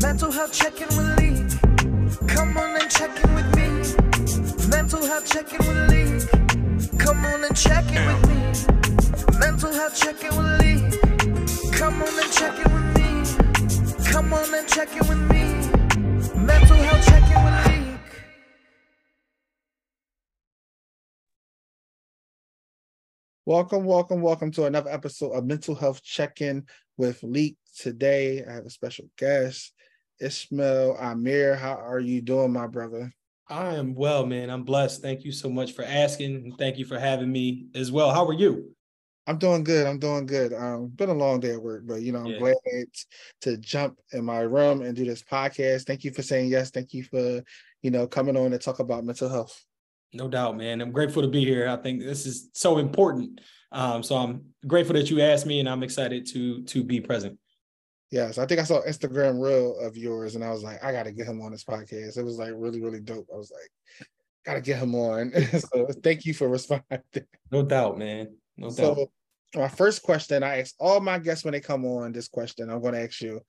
Mental 0.00 0.30
health 0.30 0.52
check-in 0.52 0.86
with 0.96 1.18
Lee. 1.18 1.44
Come 2.28 2.56
on 2.56 2.80
and 2.80 2.90
check 2.90 3.10
in 3.24 3.34
with 3.34 3.56
me. 3.56 3.68
Mental 4.68 5.04
health 5.04 5.28
with 5.34 5.90
Lee. 5.90 6.98
Come 6.98 7.24
on 7.24 7.44
and 7.44 7.56
check 7.56 7.84
in 7.90 8.06
with 8.06 8.28
me. 8.28 8.36
Mental 9.38 9.72
health 9.72 10.00
with 10.04 10.60
Lee. 10.60 10.90
Come 11.72 12.02
on 12.02 12.08
and 12.08 12.32
check 12.32 12.58
in 12.64 12.72
with 12.72 12.88
me. 12.96 13.08
Come 14.10 14.32
on 14.32 14.54
and 14.54 14.68
check 14.68 14.92
in 14.92 15.08
with 15.08 15.30
me. 15.32 15.42
Mental 16.46 16.76
health 16.76 17.06
with 17.44 17.66
Lee. 17.66 17.98
Welcome, 23.46 23.84
welcome, 23.84 24.20
welcome 24.20 24.50
to 24.52 24.66
another 24.66 24.90
episode 24.90 25.32
of 25.32 25.44
Mental 25.44 25.74
Health 25.74 26.02
Check-In 26.02 26.66
with 26.96 27.22
Leak. 27.22 27.56
Today, 27.76 28.44
I 28.44 28.52
have 28.52 28.66
a 28.66 28.70
special 28.70 29.06
guest, 29.16 29.72
Ismail 30.20 30.96
Amir. 30.98 31.56
How 31.56 31.74
are 31.74 32.00
you 32.00 32.20
doing, 32.20 32.52
my 32.52 32.66
brother? 32.66 33.12
I 33.48 33.74
am 33.74 33.94
well, 33.94 34.26
man. 34.26 34.50
I'm 34.50 34.64
blessed. 34.64 35.00
Thank 35.00 35.24
you 35.24 35.32
so 35.32 35.48
much 35.48 35.72
for 35.72 35.82
asking, 35.84 36.34
and 36.34 36.58
thank 36.58 36.78
you 36.78 36.84
for 36.84 36.98
having 36.98 37.32
me 37.32 37.66
as 37.74 37.90
well. 37.90 38.12
How 38.12 38.26
are 38.26 38.34
you? 38.34 38.74
I'm 39.26 39.38
doing 39.38 39.62
good. 39.62 39.86
I'm 39.86 39.98
doing 39.98 40.26
good. 40.26 40.52
Um, 40.54 40.88
been 40.88 41.10
a 41.10 41.14
long 41.14 41.40
day 41.40 41.52
at 41.52 41.62
work, 41.62 41.82
but 41.86 42.00
you 42.00 42.12
know, 42.12 42.20
I'm 42.20 42.26
Yeah. 42.26 42.38
glad 42.38 42.56
to 43.42 43.56
jump 43.58 43.98
in 44.12 44.24
my 44.24 44.40
room 44.40 44.82
and 44.82 44.96
do 44.96 45.04
this 45.04 45.22
podcast. 45.22 45.84
Thank 45.84 46.04
you 46.04 46.12
for 46.12 46.22
saying 46.22 46.48
yes. 46.48 46.70
Thank 46.70 46.94
you 46.94 47.04
for, 47.04 47.42
you 47.82 47.90
know, 47.90 48.06
coming 48.06 48.36
on 48.36 48.52
to 48.52 48.58
talk 48.58 48.78
about 48.78 49.04
mental 49.04 49.28
health. 49.28 49.62
No 50.14 50.28
doubt, 50.28 50.56
man. 50.56 50.80
I'm 50.80 50.92
grateful 50.92 51.20
to 51.22 51.28
be 51.28 51.44
here. 51.44 51.68
I 51.68 51.76
think 51.76 52.00
this 52.00 52.24
is 52.24 52.48
so 52.54 52.78
important. 52.78 53.42
Um, 53.70 54.02
so 54.02 54.16
I'm 54.16 54.46
grateful 54.66 54.94
that 54.94 55.10
you 55.10 55.20
asked 55.20 55.44
me, 55.44 55.60
and 55.60 55.68
I'm 55.68 55.82
excited 55.82 56.26
to 56.32 56.62
to 56.64 56.82
be 56.82 57.00
present. 57.00 57.38
Yes, 58.10 58.26
yeah, 58.26 58.30
so 58.30 58.42
I 58.42 58.46
think 58.46 58.60
I 58.60 58.64
saw 58.64 58.80
Instagram 58.82 59.42
reel 59.42 59.78
of 59.80 59.96
yours, 59.96 60.34
and 60.34 60.42
I 60.42 60.50
was 60.50 60.62
like, 60.62 60.82
I 60.82 60.92
got 60.92 61.02
to 61.02 61.12
get 61.12 61.26
him 61.26 61.42
on 61.42 61.52
this 61.52 61.64
podcast. 61.64 62.16
It 62.16 62.24
was 62.24 62.38
like 62.38 62.52
really, 62.54 62.80
really 62.80 63.00
dope. 63.00 63.26
I 63.32 63.36
was 63.36 63.52
like, 63.52 64.08
got 64.46 64.54
to 64.54 64.60
get 64.62 64.78
him 64.78 64.94
on. 64.94 65.32
so 65.58 65.88
thank 66.02 66.24
you 66.24 66.32
for 66.32 66.48
responding. 66.48 67.02
No 67.50 67.62
doubt, 67.62 67.98
man. 67.98 68.34
No 68.56 68.68
doubt. 68.68 68.76
So 68.76 69.10
my 69.54 69.68
first 69.68 70.02
question, 70.02 70.42
I 70.42 70.60
ask 70.60 70.74
all 70.78 71.00
my 71.00 71.18
guests 71.18 71.44
when 71.44 71.52
they 71.52 71.60
come 71.60 71.84
on 71.84 72.12
this 72.12 72.28
question, 72.28 72.70
I'm 72.70 72.80
going 72.80 72.94
to 72.94 73.02
ask 73.02 73.20
you, 73.20 73.40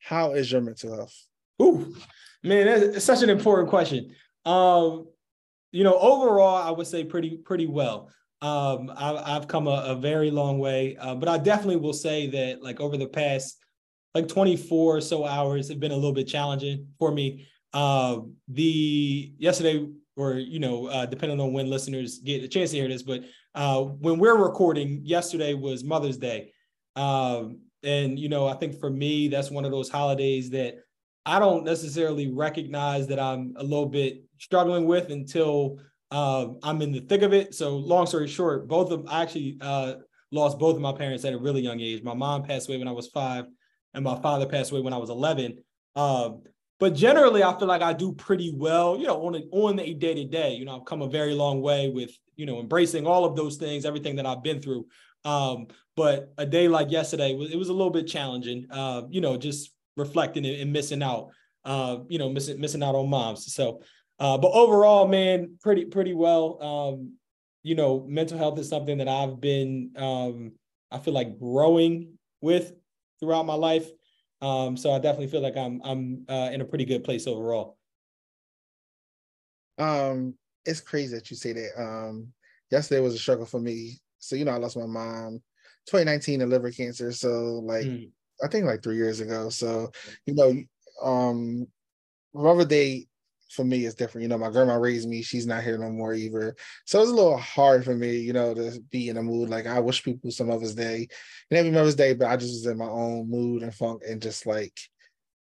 how 0.00 0.32
is 0.32 0.50
your 0.50 0.62
mental 0.62 0.96
health? 0.96 1.14
Ooh, 1.62 1.94
man, 2.42 2.66
that's 2.66 3.04
such 3.04 3.22
an 3.22 3.30
important 3.30 3.68
question. 3.68 4.14
Um, 4.44 5.06
you 5.70 5.84
know, 5.84 5.98
overall, 5.98 6.56
I 6.56 6.70
would 6.70 6.86
say 6.86 7.04
pretty 7.04 7.36
pretty 7.36 7.66
well. 7.66 8.10
Um, 8.40 8.90
I, 8.96 9.36
I've 9.36 9.48
come 9.48 9.66
a, 9.66 9.82
a 9.86 9.94
very 9.96 10.30
long 10.30 10.58
way, 10.58 10.96
uh, 10.96 11.14
but 11.16 11.28
I 11.28 11.38
definitely 11.38 11.76
will 11.76 11.92
say 11.92 12.28
that 12.28 12.62
like 12.62 12.80
over 12.80 12.96
the 12.96 13.08
past 13.08 13.58
like 14.14 14.28
24 14.28 14.96
or 14.96 15.00
so 15.00 15.24
hours 15.26 15.68
have 15.68 15.80
been 15.80 15.92
a 15.92 15.96
little 15.96 16.12
bit 16.12 16.28
challenging 16.28 16.88
for 16.98 17.10
me. 17.10 17.46
Uh, 17.72 18.20
the 18.48 19.32
yesterday, 19.38 19.86
or 20.16 20.34
you 20.34 20.58
know, 20.58 20.86
uh, 20.86 21.06
depending 21.06 21.40
on 21.40 21.52
when 21.52 21.68
listeners 21.70 22.18
get 22.18 22.42
a 22.42 22.48
chance 22.48 22.70
to 22.70 22.76
hear 22.76 22.88
this, 22.88 23.02
but 23.02 23.24
uh, 23.54 23.82
when 23.82 24.18
we're 24.18 24.36
recording, 24.36 25.00
yesterday 25.04 25.54
was 25.54 25.84
Mother's 25.84 26.16
Day, 26.16 26.52
um, 26.96 27.60
and 27.82 28.18
you 28.18 28.28
know, 28.28 28.46
I 28.46 28.54
think 28.54 28.80
for 28.80 28.90
me, 28.90 29.28
that's 29.28 29.50
one 29.50 29.64
of 29.64 29.70
those 29.70 29.88
holidays 29.88 30.50
that 30.50 30.76
I 31.26 31.38
don't 31.38 31.64
necessarily 31.64 32.32
recognize 32.32 33.06
that 33.08 33.20
I'm 33.20 33.54
a 33.56 33.62
little 33.62 33.86
bit 33.86 34.24
struggling 34.38 34.86
with 34.86 35.10
until 35.10 35.78
uh, 36.10 36.46
I'm 36.62 36.80
in 36.80 36.92
the 36.92 37.00
thick 37.00 37.22
of 37.22 37.34
it. 37.34 37.54
So, 37.54 37.76
long 37.76 38.06
story 38.06 38.28
short, 38.28 38.66
both 38.66 38.90
of 38.90 39.04
I 39.08 39.22
actually 39.22 39.58
uh, 39.60 39.94
lost 40.32 40.58
both 40.58 40.76
of 40.76 40.80
my 40.80 40.92
parents 40.92 41.24
at 41.24 41.34
a 41.34 41.38
really 41.38 41.60
young 41.60 41.80
age. 41.80 42.02
My 42.02 42.14
mom 42.14 42.44
passed 42.44 42.68
away 42.68 42.78
when 42.78 42.88
I 42.88 42.92
was 42.92 43.08
five, 43.08 43.44
and 43.94 44.04
my 44.04 44.20
father 44.20 44.46
passed 44.46 44.70
away 44.70 44.80
when 44.80 44.92
I 44.92 44.98
was 44.98 45.10
11. 45.10 45.58
Um, 45.96 46.42
but 46.80 46.94
generally, 46.94 47.42
I 47.42 47.58
feel 47.58 47.66
like 47.66 47.82
I 47.82 47.92
do 47.92 48.12
pretty 48.12 48.54
well, 48.54 48.96
you 48.96 49.06
know, 49.06 49.26
on 49.26 49.34
a, 49.34 49.40
on 49.50 49.80
a 49.80 49.94
day 49.94 50.14
to 50.14 50.24
day. 50.24 50.54
You 50.54 50.64
know, 50.64 50.76
I've 50.76 50.84
come 50.84 51.02
a 51.02 51.08
very 51.08 51.34
long 51.34 51.60
way 51.60 51.90
with 51.90 52.10
you 52.36 52.46
know 52.46 52.60
embracing 52.60 53.06
all 53.06 53.24
of 53.24 53.34
those 53.34 53.56
things, 53.56 53.84
everything 53.84 54.16
that 54.16 54.26
I've 54.26 54.42
been 54.42 54.62
through. 54.62 54.86
Um, 55.24 55.66
but 55.96 56.32
a 56.38 56.46
day 56.46 56.68
like 56.68 56.92
yesterday 56.92 57.32
it 57.32 57.58
was 57.58 57.68
a 57.68 57.72
little 57.72 57.90
bit 57.90 58.06
challenging. 58.06 58.66
Uh, 58.70 59.02
you 59.10 59.20
know, 59.20 59.36
just 59.36 59.72
reflecting 59.96 60.46
and, 60.46 60.72
missing 60.72 61.02
out. 61.02 61.30
Uh, 61.64 61.98
you 62.08 62.18
know, 62.18 62.28
missing 62.30 62.60
missing 62.60 62.82
out 62.82 62.94
on 62.94 63.10
moms. 63.10 63.52
So, 63.52 63.82
uh, 64.20 64.38
but 64.38 64.52
overall, 64.52 65.08
man, 65.08 65.56
pretty 65.60 65.84
pretty 65.86 66.14
well. 66.14 66.62
Um, 66.62 67.14
you 67.64 67.74
know, 67.74 68.06
mental 68.08 68.38
health 68.38 68.58
is 68.60 68.68
something 68.68 68.98
that 68.98 69.08
I've 69.08 69.40
been 69.40 69.90
um, 69.96 70.52
I 70.92 70.98
feel 70.98 71.12
like 71.12 71.38
growing 71.38 72.18
with 72.40 72.72
throughout 73.20 73.46
my 73.46 73.54
life. 73.54 73.90
Um, 74.40 74.76
so 74.76 74.92
I 74.92 74.98
definitely 74.98 75.28
feel 75.28 75.40
like 75.40 75.56
I'm 75.56 75.80
I'm 75.82 76.24
uh, 76.28 76.50
in 76.52 76.60
a 76.60 76.64
pretty 76.64 76.84
good 76.84 77.04
place 77.04 77.26
overall. 77.26 77.78
Um, 79.78 80.34
it's 80.64 80.80
crazy 80.80 81.14
that 81.14 81.30
you 81.30 81.36
say 81.36 81.52
that. 81.52 81.80
Um, 81.80 82.32
yesterday 82.70 83.00
was 83.00 83.14
a 83.14 83.18
struggle 83.18 83.46
for 83.46 83.60
me. 83.60 83.98
So, 84.18 84.36
you 84.36 84.44
know, 84.44 84.52
I 84.52 84.56
lost 84.56 84.76
my 84.76 84.86
mom 84.86 85.40
2019 85.86 86.42
of 86.42 86.48
liver 86.50 86.70
cancer. 86.70 87.12
So, 87.12 87.60
like, 87.64 87.86
Mm. 87.86 88.10
I 88.42 88.48
think 88.48 88.66
like 88.66 88.82
three 88.82 88.96
years 88.96 89.20
ago. 89.20 89.48
So, 89.48 89.90
you 90.26 90.34
know, 90.34 90.62
um, 91.02 91.66
Mother 92.34 92.64
Day 92.64 93.06
for 93.50 93.64
me 93.64 93.84
is 93.84 93.94
different. 93.94 94.22
You 94.22 94.28
know, 94.28 94.38
my 94.38 94.50
grandma 94.50 94.74
raised 94.74 95.08
me. 95.08 95.22
She's 95.22 95.46
not 95.46 95.62
here 95.64 95.78
no 95.78 95.90
more 95.90 96.14
either. 96.14 96.56
So 96.86 97.00
it's 97.00 97.10
a 97.10 97.14
little 97.14 97.36
hard 97.38 97.84
for 97.84 97.94
me, 97.94 98.18
you 98.18 98.32
know, 98.32 98.54
to 98.54 98.80
be 98.90 99.08
in 99.08 99.16
a 99.16 99.22
mood. 99.22 99.48
Like 99.48 99.66
I 99.66 99.80
wish 99.80 100.02
people 100.04 100.30
some 100.30 100.48
Mother's 100.48 100.74
Day 100.74 101.08
and 101.50 101.58
every 101.58 101.70
Mother's 101.70 101.94
Day, 101.96 102.14
but 102.14 102.28
I 102.28 102.36
just 102.36 102.52
was 102.52 102.66
in 102.66 102.78
my 102.78 102.86
own 102.88 103.28
mood 103.30 103.62
and 103.62 103.74
funk 103.74 104.02
and 104.08 104.20
just 104.22 104.46
like 104.46 104.78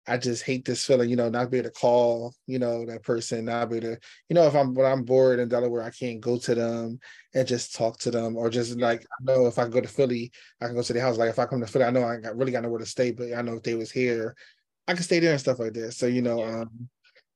I 0.07 0.17
just 0.17 0.43
hate 0.43 0.65
this 0.65 0.85
feeling, 0.85 1.09
you 1.09 1.15
know, 1.15 1.29
not 1.29 1.49
be 1.49 1.57
able 1.57 1.69
to 1.69 1.73
call, 1.73 2.35
you 2.45 2.59
know, 2.59 2.85
that 2.85 3.01
person, 3.01 3.45
not 3.45 3.71
be 3.71 3.77
able 3.77 3.95
to, 3.95 3.99
you 4.29 4.35
know, 4.35 4.45
if 4.45 4.53
I'm 4.55 4.75
when 4.75 4.85
I'm 4.85 5.03
bored 5.03 5.39
in 5.39 5.49
Delaware, 5.49 5.81
I 5.81 5.89
can't 5.89 6.21
go 6.21 6.37
to 6.37 6.53
them 6.53 6.99
and 7.33 7.47
just 7.47 7.73
talk 7.75 7.97
to 7.99 8.11
them, 8.11 8.37
or 8.37 8.49
just 8.51 8.77
like 8.79 9.01
I 9.01 9.23
know 9.23 9.47
if 9.47 9.57
I 9.57 9.67
go 9.67 9.81
to 9.81 9.87
Philly, 9.87 10.31
I 10.61 10.67
can 10.67 10.75
go 10.75 10.83
to 10.83 10.93
the 10.93 11.01
house. 11.01 11.17
Like 11.17 11.29
if 11.31 11.39
I 11.39 11.47
come 11.47 11.59
to 11.61 11.65
Philly, 11.67 11.85
I 11.85 11.89
know 11.89 12.03
I 12.03 12.17
got 12.17 12.37
really 12.37 12.51
got 12.51 12.61
nowhere 12.63 12.79
to 12.79 12.85
stay, 12.85 13.11
but 13.11 13.33
I 13.33 13.41
know 13.41 13.55
if 13.55 13.63
they 13.63 13.73
was 13.73 13.89
here, 13.91 14.35
I 14.87 14.93
can 14.93 15.01
stay 15.03 15.19
there 15.19 15.31
and 15.31 15.39
stuff 15.41 15.57
like 15.59 15.73
that. 15.73 15.93
So 15.93 16.05
you 16.05 16.21
know, 16.21 16.39
Yeah. 16.39 16.61
um, 16.61 16.89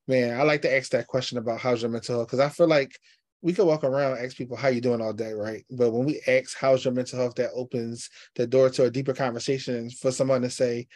man, 0.10 0.40
I 0.40 0.44
like 0.44 0.64
to 0.64 0.76
ask 0.76 0.92
that 0.92 1.08
question 1.08 1.38
about 1.38 1.60
how's 1.60 1.84
your 1.84 1.92
mental 1.92 2.16
health 2.16 2.28
because 2.28 2.40
I 2.40 2.50
feel 2.50 2.68
like 2.68 2.98
we 3.42 3.54
could 3.54 3.68
walk 3.68 3.84
around 3.84 4.18
and 4.18 4.26
ask 4.26 4.36
people 4.36 4.58
how 4.58 4.68
you 4.68 4.82
doing 4.82 5.02
all 5.02 5.14
day, 5.14 5.32
right? 5.32 5.64
But 5.70 5.92
when 5.92 6.06
we 6.06 6.20
ask 6.28 6.58
how's 6.58 6.84
your 6.84 6.94
mental 6.94 7.20
health, 7.20 7.36
that 7.36 7.52
opens 7.54 8.10
the 8.36 8.48
door 8.48 8.72
to 8.72 8.86
a 8.86 8.90
deeper 8.92 9.14
conversation 9.14 9.90
for 9.92 10.12
someone 10.12 10.42
to 10.42 10.50
say, 10.50 10.88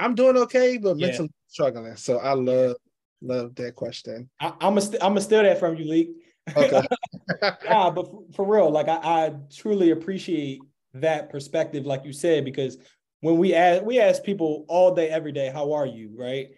I'm 0.00 0.16
doing 0.16 0.36
okay, 0.36 0.78
but 0.78 0.98
Yeah. 0.98 1.06
mentally 1.06 1.30
struggling. 1.46 1.96
So 1.96 2.18
I 2.18 2.32
love 2.32 2.76
love 3.22 3.54
that 3.54 3.76
question. 3.76 4.28
I, 4.40 4.48
I'm 4.48 4.74
gonna 4.74 4.80
st- 4.80 5.02
I'm 5.02 5.10
gonna 5.10 5.20
steal 5.20 5.44
that 5.44 5.60
from 5.60 5.76
you, 5.76 5.88
Leek. 5.88 6.10
Okay. 6.56 6.82
nah, 7.70 7.90
but 7.90 8.10
for, 8.10 8.24
for 8.34 8.44
real, 8.44 8.70
like 8.70 8.88
I, 8.88 8.96
I 8.96 9.34
truly 9.54 9.92
appreciate 9.92 10.60
that 10.94 11.30
perspective, 11.30 11.86
like 11.86 12.04
you 12.04 12.12
said, 12.12 12.44
because 12.44 12.78
when 13.20 13.38
we 13.38 13.54
ask 13.54 13.84
we 13.84 14.00
ask 14.00 14.24
people 14.24 14.64
all 14.68 14.92
day, 14.94 15.08
every 15.08 15.32
day, 15.32 15.50
how 15.50 15.72
are 15.72 15.86
you, 15.86 16.10
right? 16.16 16.48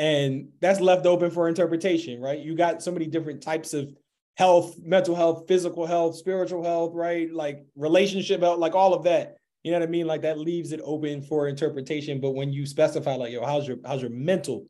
And 0.00 0.48
that's 0.62 0.80
left 0.80 1.04
open 1.04 1.30
for 1.30 1.46
interpretation, 1.46 2.22
right? 2.22 2.38
You 2.38 2.54
got 2.56 2.82
so 2.82 2.90
many 2.90 3.06
different 3.06 3.42
types 3.42 3.74
of 3.74 3.92
health, 4.34 4.76
mental 4.82 5.14
health, 5.14 5.44
physical 5.46 5.84
health, 5.84 6.16
spiritual 6.16 6.64
health, 6.64 6.92
right? 6.94 7.30
Like 7.30 7.66
relationship 7.76 8.40
health, 8.40 8.58
like 8.58 8.74
all 8.74 8.94
of 8.94 9.04
that. 9.04 9.36
You 9.62 9.72
know 9.72 9.78
what 9.78 9.86
I 9.86 9.90
mean? 9.90 10.06
Like 10.06 10.22
that 10.22 10.38
leaves 10.38 10.72
it 10.72 10.80
open 10.84 11.20
for 11.20 11.48
interpretation. 11.48 12.18
But 12.18 12.30
when 12.30 12.50
you 12.50 12.64
specify, 12.64 13.14
like, 13.16 13.30
yo, 13.30 13.44
how's 13.44 13.68
your 13.68 13.76
how's 13.84 14.00
your 14.00 14.10
mental 14.10 14.64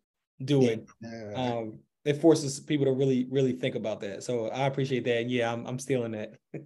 doing? 0.45 0.85
Yeah. 1.01 1.33
um, 1.37 1.79
it 2.05 2.15
forces 2.15 2.59
people 2.59 2.87
to 2.87 2.93
really, 2.93 3.29
really 3.31 3.53
think 3.53 3.77
about 3.77 4.01
that. 4.01 4.25
So 4.25 4.49
I 4.49 4.67
appreciate 4.67 5.05
that. 5.05 5.19
And 5.19 5.31
yeah, 5.31 5.53
I'm, 5.53 5.65
I'm 5.65 5.79
stealing 5.79 6.11
that. 6.11 6.33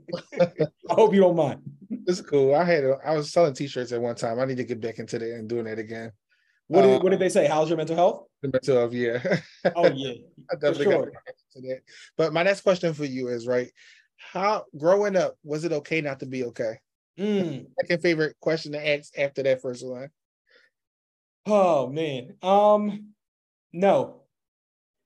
I 0.88 0.94
hope 0.94 1.12
you 1.12 1.20
don't 1.20 1.36
mind. 1.36 1.60
it's 1.90 2.22
cool. 2.22 2.54
I 2.54 2.64
had 2.64 2.84
a, 2.84 2.96
I 3.04 3.14
was 3.14 3.30
selling 3.30 3.52
t-shirts 3.52 3.92
at 3.92 4.00
one 4.00 4.14
time. 4.14 4.40
I 4.40 4.46
need 4.46 4.56
to 4.56 4.64
get 4.64 4.80
back 4.80 4.98
into 5.00 5.18
that 5.18 5.34
and 5.34 5.46
doing 5.46 5.64
that 5.64 5.78
again. 5.78 6.12
What 6.68 6.82
did, 6.82 6.94
Uh, 6.94 7.00
what 7.00 7.10
did 7.10 7.18
they 7.18 7.28
say? 7.28 7.46
How's 7.46 7.68
your 7.68 7.76
mental 7.76 7.96
health? 7.96 8.26
Health, 8.66 8.92
yeah. 8.92 9.38
Oh 9.76 9.90
yeah, 9.90 10.14
I 10.50 10.54
definitely 10.54 10.84
sure. 10.84 11.06
got 11.06 11.34
to 11.52 11.60
that. 11.62 11.80
But 12.16 12.32
my 12.32 12.42
next 12.42 12.62
question 12.62 12.92
for 12.94 13.04
you 13.04 13.28
is 13.28 13.46
right. 13.46 13.70
How 14.16 14.64
growing 14.76 15.16
up, 15.16 15.36
was 15.42 15.64
it 15.64 15.72
okay 15.72 16.00
not 16.00 16.20
to 16.20 16.26
be 16.26 16.44
okay? 16.44 16.78
Mm. 17.18 17.66
Second 17.80 18.02
favorite 18.02 18.36
question 18.40 18.72
to 18.72 18.88
ask 18.88 19.16
after 19.18 19.42
that 19.42 19.62
first 19.62 19.86
one. 19.86 20.10
Oh 21.46 21.88
man. 21.88 22.36
Um, 22.42 23.14
no. 23.72 24.22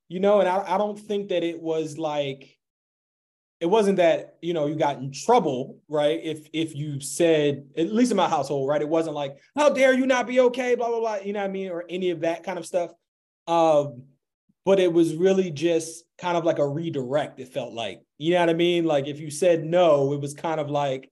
You 0.08 0.20
know, 0.20 0.40
and 0.40 0.48
I, 0.48 0.74
I 0.74 0.78
don't 0.78 0.98
think 0.98 1.28
that 1.28 1.42
it 1.42 1.60
was 1.60 1.98
like 1.98 2.58
it 3.60 3.66
wasn't 3.66 3.96
that 3.96 4.36
you 4.40 4.54
know 4.54 4.66
you 4.66 4.76
got 4.76 4.98
in 4.98 5.10
trouble, 5.10 5.80
right? 5.88 6.20
If 6.22 6.48
if 6.52 6.74
you 6.74 7.00
said, 7.00 7.66
at 7.76 7.92
least 7.92 8.10
in 8.10 8.16
my 8.16 8.28
household, 8.28 8.68
right? 8.68 8.80
It 8.80 8.88
wasn't 8.88 9.16
like, 9.16 9.36
how 9.56 9.70
dare 9.70 9.92
you 9.92 10.06
not 10.06 10.26
be 10.26 10.40
okay, 10.40 10.74
blah, 10.76 10.88
blah, 10.88 11.00
blah, 11.00 11.16
you 11.16 11.32
know 11.32 11.40
what 11.40 11.48
I 11.48 11.52
mean, 11.52 11.70
or 11.70 11.84
any 11.88 12.10
of 12.10 12.20
that 12.20 12.44
kind 12.44 12.58
of 12.58 12.66
stuff. 12.66 12.92
Um, 13.48 14.04
but 14.64 14.78
it 14.78 14.92
was 14.92 15.16
really 15.16 15.50
just 15.50 16.04
kind 16.18 16.36
of 16.36 16.44
like 16.44 16.58
a 16.58 16.68
redirect, 16.68 17.40
it 17.40 17.48
felt 17.48 17.72
like. 17.72 18.02
You 18.18 18.34
know 18.34 18.40
what 18.40 18.50
I 18.50 18.54
mean? 18.54 18.84
Like 18.84 19.08
if 19.08 19.18
you 19.18 19.30
said 19.30 19.64
no, 19.64 20.12
it 20.12 20.20
was 20.20 20.34
kind 20.34 20.60
of 20.60 20.70
like 20.70 21.10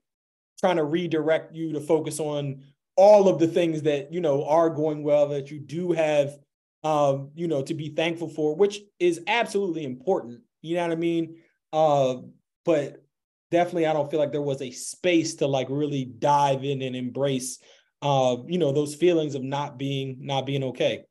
trying 0.61 0.77
to 0.77 0.85
redirect 0.85 1.55
you 1.55 1.73
to 1.73 1.81
focus 1.81 2.21
on 2.21 2.62
all 2.97 3.29
of 3.29 3.38
the 3.38 3.47
things 3.47 3.83
that 3.83 4.12
you 4.12 4.21
know 4.21 4.44
are 4.47 4.71
going 4.71 5.03
well, 5.03 5.29
that 5.29 5.50
you 5.50 5.59
do 5.59 5.93
have 5.93 6.38
um, 6.87 7.31
you 7.35 7.49
know, 7.49 7.62
to 7.62 7.75
be 7.75 7.88
thankful 7.88 8.29
for, 8.29 8.55
which 8.55 8.81
is 9.00 9.21
absolutely 9.27 9.85
important. 9.85 10.41
You 10.62 10.77
know 10.77 10.82
what 10.82 10.93
I 10.93 10.97
mean? 10.97 11.39
Uh, 11.73 12.17
but 12.65 13.05
definitely, 13.50 13.87
I 13.87 13.93
don't 13.93 14.09
feel 14.09 14.21
like 14.21 14.31
there 14.31 14.41
was 14.41 14.62
a 14.62 14.71
space 14.71 15.35
to 15.37 15.49
like 15.49 15.67
really 15.69 16.05
dive 16.05 16.62
in 16.62 16.82
and 16.82 16.94
embrace, 16.94 17.59
uh, 18.03 18.37
you 18.47 18.59
know, 18.59 18.71
those 18.71 18.94
feelings 18.94 19.35
of 19.35 19.43
not 19.43 19.79
being 19.79 20.19
not 20.21 20.47
being 20.47 20.62
okay. 20.62 21.03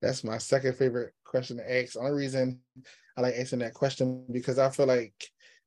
That's 0.00 0.24
my 0.24 0.38
second 0.38 0.74
favorite 0.76 1.12
question 1.24 1.56
to 1.56 1.82
ask. 1.82 1.96
Only 1.96 2.12
reason 2.12 2.60
I 3.16 3.20
like 3.20 3.34
answering 3.36 3.60
that 3.60 3.74
question 3.74 4.24
because 4.30 4.58
I 4.58 4.70
feel 4.70 4.86
like 4.86 5.12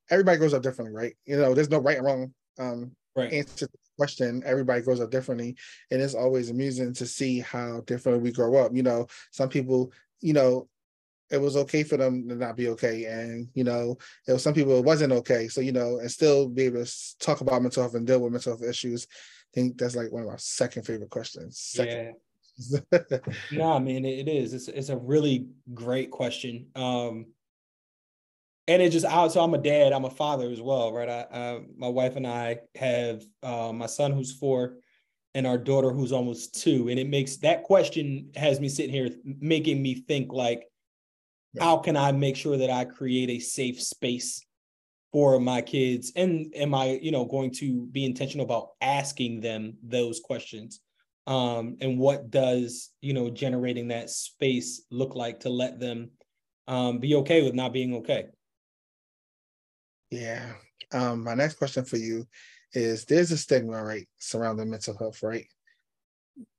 everybody 0.10 0.38
grows 0.38 0.54
up 0.54 0.64
differently, 0.64 0.96
right? 0.96 1.14
You 1.26 1.38
know, 1.38 1.54
there's 1.54 1.70
no 1.70 1.80
right 1.80 1.98
and 1.98 2.06
wrong 2.06 2.34
um, 2.60 2.92
right. 3.16 3.32
answer 3.32 3.66
to 3.66 3.72
the 3.72 3.78
question. 3.98 4.42
Everybody 4.46 4.82
grows 4.82 5.02
up 5.02 5.12
differently, 5.12 5.56
and 5.90 6.02
it's 6.02 6.16
always 6.16 6.50
amusing 6.50 6.94
to 6.94 7.06
see 7.06 7.40
how 7.40 7.82
differently 7.82 8.24
we 8.24 8.32
grow 8.32 8.56
up. 8.56 8.74
You 8.74 8.84
know, 8.84 9.08
some 9.32 9.50
people, 9.50 9.92
you 10.22 10.34
know, 10.34 10.70
it 11.30 11.38
was 11.38 11.56
okay 11.56 11.84
for 11.84 11.98
them 11.98 12.28
to 12.30 12.36
not 12.36 12.56
be 12.56 12.70
okay, 12.70 13.06
and 13.06 13.50
you 13.54 13.66
know, 13.66 13.98
it 14.28 14.34
was 14.34 14.44
some 14.44 14.54
people 14.54 14.78
it 14.80 14.86
wasn't 14.86 15.14
okay. 15.14 15.50
So 15.50 15.60
you 15.60 15.74
know, 15.74 16.00
and 16.00 16.12
still 16.12 16.48
be 16.48 16.64
able 16.64 16.86
to 16.86 17.18
talk 17.20 17.42
about 17.42 17.62
mental 17.62 17.84
health 17.84 17.96
and 17.96 18.08
deal 18.08 18.20
with 18.20 18.32
mental 18.32 18.58
health 18.58 18.68
issues. 18.68 19.08
I 19.12 19.52
think 19.54 19.78
that's 19.78 19.96
like 19.98 20.12
one 20.12 20.24
of 20.24 20.30
my 20.30 20.36
second 20.38 20.84
favorite 20.84 21.10
questions. 21.10 21.60
Second. 21.60 22.06
Yeah 22.06 22.12
no, 23.52 23.74
I 23.74 23.80
mean 23.80 24.06
it 24.06 24.28
is. 24.28 24.54
It's 24.54 24.68
it's 24.68 24.90
a 24.90 24.98
really 24.98 25.48
great 25.74 26.12
question. 26.12 26.68
Um, 26.76 27.28
and 28.68 28.82
it 28.82 28.92
just 28.92 29.06
out. 29.06 29.32
So 29.32 29.42
I'm 29.42 29.54
a 29.54 29.58
dad. 29.58 29.92
I'm 29.92 30.06
a 30.06 30.10
father 30.10 30.50
as 30.50 30.62
well, 30.62 30.94
right? 30.94 31.10
I, 31.10 31.26
I 31.32 31.62
my 31.76 31.90
wife 31.90 32.16
and 32.16 32.28
I 32.28 32.60
have 32.76 33.24
uh, 33.44 33.72
my 33.74 33.88
son 33.88 34.12
who's 34.12 34.34
four, 34.34 34.78
and 35.34 35.48
our 35.48 35.58
daughter 35.58 35.92
who's 35.92 36.12
almost 36.12 36.62
two. 36.62 36.90
And 36.90 37.00
it 37.00 37.08
makes 37.08 37.38
that 37.38 37.64
question 37.64 38.30
has 38.36 38.60
me 38.60 38.70
sitting 38.70 38.94
here 38.94 39.10
making 39.24 39.82
me 39.82 39.96
think 39.96 40.32
like, 40.32 40.66
yeah. 41.54 41.64
how 41.64 41.78
can 41.78 41.98
I 41.98 42.12
make 42.12 42.36
sure 42.36 42.58
that 42.58 42.70
I 42.70 42.86
create 42.86 43.30
a 43.30 43.40
safe 43.40 43.82
space 43.82 44.46
for 45.12 45.40
my 45.40 45.62
kids? 45.62 46.12
And 46.16 46.54
am 46.56 46.74
I, 46.74 47.00
you 47.02 47.12
know, 47.12 47.26
going 47.26 47.52
to 47.56 47.88
be 47.88 48.06
intentional 48.06 48.46
about 48.46 48.70
asking 48.82 49.42
them 49.42 49.78
those 49.84 50.20
questions? 50.20 50.82
Um, 51.28 51.78
and 51.82 52.00
what 52.00 52.32
does 52.32 52.90
you 53.02 53.14
know 53.14 53.30
generating 53.30 53.90
that 53.90 54.10
space 54.10 54.84
look 54.90 55.16
like 55.16 55.42
to 55.42 55.50
let 55.50 55.80
them 55.80 56.12
um, 56.68 57.00
be 57.00 57.16
okay 57.16 57.44
with 57.44 57.54
not 57.54 57.74
being 57.74 57.96
okay? 57.96 58.26
Yeah. 60.10 60.54
Um, 60.94 61.24
my 61.24 61.36
next 61.36 61.56
question 61.56 61.86
for 61.86 61.98
you 61.98 62.28
is 62.74 63.06
there's 63.06 63.32
a 63.32 63.38
stigma 63.38 63.84
right 63.84 64.08
surrounding 64.20 64.70
mental 64.70 64.98
health 64.98 65.22
right? 65.24 65.46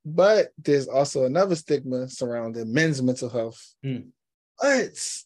But 0.04 0.48
there's 0.58 0.88
also 0.88 1.24
another 1.24 1.54
stigma 1.54 2.08
surrounding 2.08 2.72
men's 2.72 3.02
mental 3.02 3.28
health. 3.28 3.74
Mm. 3.84 4.08
but 4.60 5.24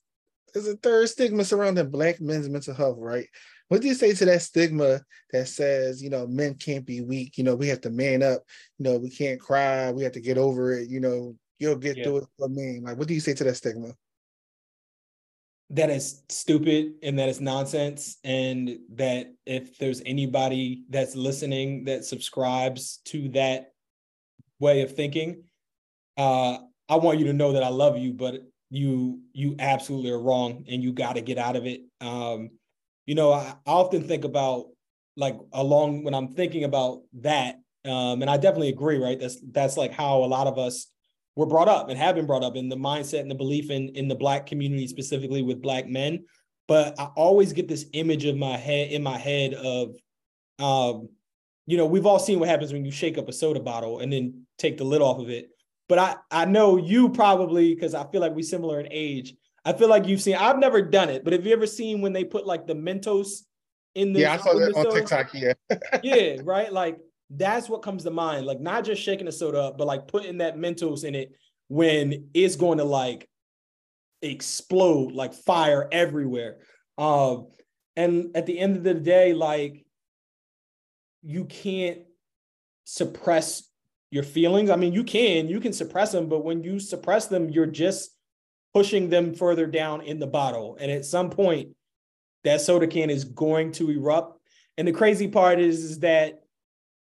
there's 0.52 0.68
a 0.68 0.76
third 0.76 1.08
stigma 1.08 1.44
surrounding 1.44 1.90
black 1.90 2.20
men's 2.20 2.48
mental 2.48 2.74
health 2.74 2.96
right 2.98 3.28
what 3.68 3.80
do 3.80 3.88
you 3.88 3.94
say 3.94 4.12
to 4.12 4.24
that 4.26 4.42
stigma 4.42 5.00
that 5.32 5.48
says, 5.48 6.02
you 6.02 6.10
know, 6.10 6.26
men 6.26 6.54
can't 6.54 6.86
be 6.86 7.00
weak? 7.00 7.36
You 7.36 7.44
know, 7.44 7.56
we 7.56 7.68
have 7.68 7.80
to 7.82 7.90
man 7.90 8.22
up. 8.22 8.42
You 8.78 8.84
know, 8.84 8.98
we 8.98 9.10
can't 9.10 9.40
cry. 9.40 9.90
We 9.90 10.04
have 10.04 10.12
to 10.12 10.20
get 10.20 10.38
over 10.38 10.72
it. 10.72 10.88
You 10.88 11.00
know, 11.00 11.36
you'll 11.58 11.76
get 11.76 11.96
yeah. 11.96 12.04
through 12.04 12.18
it 12.18 12.24
for 12.38 12.48
me. 12.48 12.80
Like, 12.80 12.96
what 12.96 13.08
do 13.08 13.14
you 13.14 13.20
say 13.20 13.34
to 13.34 13.44
that 13.44 13.56
stigma? 13.56 13.92
That 15.70 15.90
is 15.90 16.22
stupid 16.28 16.92
and 17.02 17.18
that 17.18 17.28
is 17.28 17.40
nonsense. 17.40 18.18
And 18.22 18.78
that 18.94 19.34
if 19.46 19.78
there's 19.78 20.00
anybody 20.06 20.84
that's 20.88 21.16
listening 21.16 21.84
that 21.84 22.04
subscribes 22.04 22.98
to 23.06 23.28
that 23.30 23.72
way 24.60 24.82
of 24.82 24.94
thinking, 24.94 25.42
uh, 26.16 26.58
I 26.88 26.96
want 26.96 27.18
you 27.18 27.26
to 27.26 27.32
know 27.32 27.52
that 27.52 27.64
I 27.64 27.68
love 27.68 27.98
you, 27.98 28.12
but 28.12 28.42
you 28.70 29.20
you 29.32 29.54
absolutely 29.58 30.10
are 30.10 30.20
wrong 30.20 30.64
and 30.68 30.82
you 30.82 30.92
got 30.92 31.14
to 31.16 31.20
get 31.20 31.38
out 31.38 31.56
of 31.56 31.66
it. 31.66 31.82
Um, 32.00 32.50
you 33.06 33.14
know, 33.14 33.32
I, 33.32 33.54
often 33.66 34.02
think 34.02 34.24
about 34.24 34.66
like 35.16 35.38
along 35.52 36.04
when 36.04 36.14
I'm 36.14 36.34
thinking 36.34 36.64
about 36.64 37.02
that, 37.20 37.56
um, 37.84 38.20
and 38.20 38.30
I 38.30 38.36
definitely 38.36 38.68
agree, 38.68 38.98
right? 38.98 39.18
That's 39.18 39.38
that's 39.52 39.76
like 39.76 39.92
how 39.92 40.24
a 40.24 40.26
lot 40.26 40.46
of 40.46 40.58
us 40.58 40.88
were 41.36 41.46
brought 41.46 41.68
up 41.68 41.88
and 41.88 41.98
have 41.98 42.16
been 42.16 42.26
brought 42.26 42.42
up 42.42 42.56
in 42.56 42.68
the 42.68 42.76
mindset 42.76 43.20
and 43.20 43.30
the 43.30 43.34
belief 43.36 43.70
in 43.70 43.90
in 43.90 44.08
the 44.08 44.14
black 44.14 44.46
community, 44.46 44.86
specifically 44.88 45.42
with 45.42 45.62
black 45.62 45.86
men. 45.86 46.24
But 46.68 46.98
I 46.98 47.04
always 47.16 47.52
get 47.52 47.68
this 47.68 47.86
image 47.92 48.24
of 48.24 48.36
my 48.36 48.56
head 48.56 48.90
in 48.90 49.02
my 49.02 49.16
head 49.16 49.54
of 49.54 49.96
um, 50.58 51.08
you 51.66 51.76
know, 51.76 51.86
we've 51.86 52.06
all 52.06 52.18
seen 52.18 52.38
what 52.38 52.48
happens 52.48 52.72
when 52.72 52.84
you 52.84 52.92
shake 52.92 53.18
up 53.18 53.28
a 53.28 53.32
soda 53.32 53.60
bottle 53.60 53.98
and 53.98 54.12
then 54.12 54.46
take 54.58 54.78
the 54.78 54.84
lid 54.84 55.02
off 55.02 55.18
of 55.18 55.28
it. 55.28 55.50
But 55.88 55.98
I 55.98 56.16
I 56.30 56.44
know 56.44 56.76
you 56.76 57.08
probably 57.10 57.74
because 57.74 57.94
I 57.94 58.04
feel 58.10 58.20
like 58.20 58.32
we're 58.32 58.42
similar 58.42 58.80
in 58.80 58.88
age 58.90 59.34
I 59.66 59.72
feel 59.72 59.88
like 59.88 60.06
you've 60.06 60.22
seen. 60.22 60.36
I've 60.36 60.60
never 60.60 60.80
done 60.80 61.10
it, 61.10 61.24
but 61.24 61.32
have 61.32 61.44
you 61.44 61.52
ever 61.52 61.66
seen 61.66 62.00
when 62.00 62.12
they 62.12 62.22
put 62.22 62.46
like 62.46 62.68
the 62.68 62.74
Mentos 62.74 63.40
in 63.96 64.12
the? 64.12 64.20
Yeah, 64.20 64.34
I 64.34 64.36
saw 64.36 64.54
that 64.54 64.76
on 64.76 64.94
TikTok. 64.94 65.34
Yeah. 65.34 65.54
yeah, 66.04 66.36
right. 66.44 66.72
Like 66.72 66.98
that's 67.30 67.68
what 67.68 67.82
comes 67.82 68.04
to 68.04 68.12
mind. 68.12 68.46
Like 68.46 68.60
not 68.60 68.84
just 68.84 69.02
shaking 69.02 69.26
the 69.26 69.32
soda 69.32 69.60
up, 69.60 69.76
but 69.76 69.88
like 69.88 70.06
putting 70.06 70.38
that 70.38 70.56
Mentos 70.56 71.02
in 71.02 71.16
it 71.16 71.32
when 71.66 72.28
it's 72.32 72.54
going 72.54 72.78
to 72.78 72.84
like 72.84 73.28
explode 74.22 75.10
like 75.12 75.34
fire 75.34 75.88
everywhere. 75.90 76.58
Um, 76.96 77.48
and 77.96 78.36
at 78.36 78.46
the 78.46 78.56
end 78.58 78.76
of 78.76 78.84
the 78.84 78.94
day, 78.94 79.32
like 79.32 79.84
you 81.24 81.44
can't 81.44 82.02
suppress 82.84 83.68
your 84.12 84.22
feelings. 84.22 84.70
I 84.70 84.76
mean, 84.76 84.92
you 84.92 85.02
can, 85.02 85.48
you 85.48 85.58
can 85.58 85.72
suppress 85.72 86.12
them, 86.12 86.28
but 86.28 86.44
when 86.44 86.62
you 86.62 86.78
suppress 86.78 87.26
them, 87.26 87.50
you're 87.50 87.66
just 87.66 88.15
pushing 88.76 89.08
them 89.08 89.32
further 89.32 89.66
down 89.66 90.02
in 90.02 90.18
the 90.18 90.26
bottle. 90.26 90.76
And 90.78 90.90
at 90.90 91.06
some 91.06 91.30
point, 91.30 91.70
that 92.44 92.60
soda 92.60 92.86
can 92.86 93.08
is 93.08 93.24
going 93.24 93.72
to 93.72 93.88
erupt. 93.88 94.38
And 94.76 94.86
the 94.86 94.92
crazy 94.92 95.28
part 95.28 95.58
is, 95.58 95.82
is 95.82 96.00
that 96.00 96.42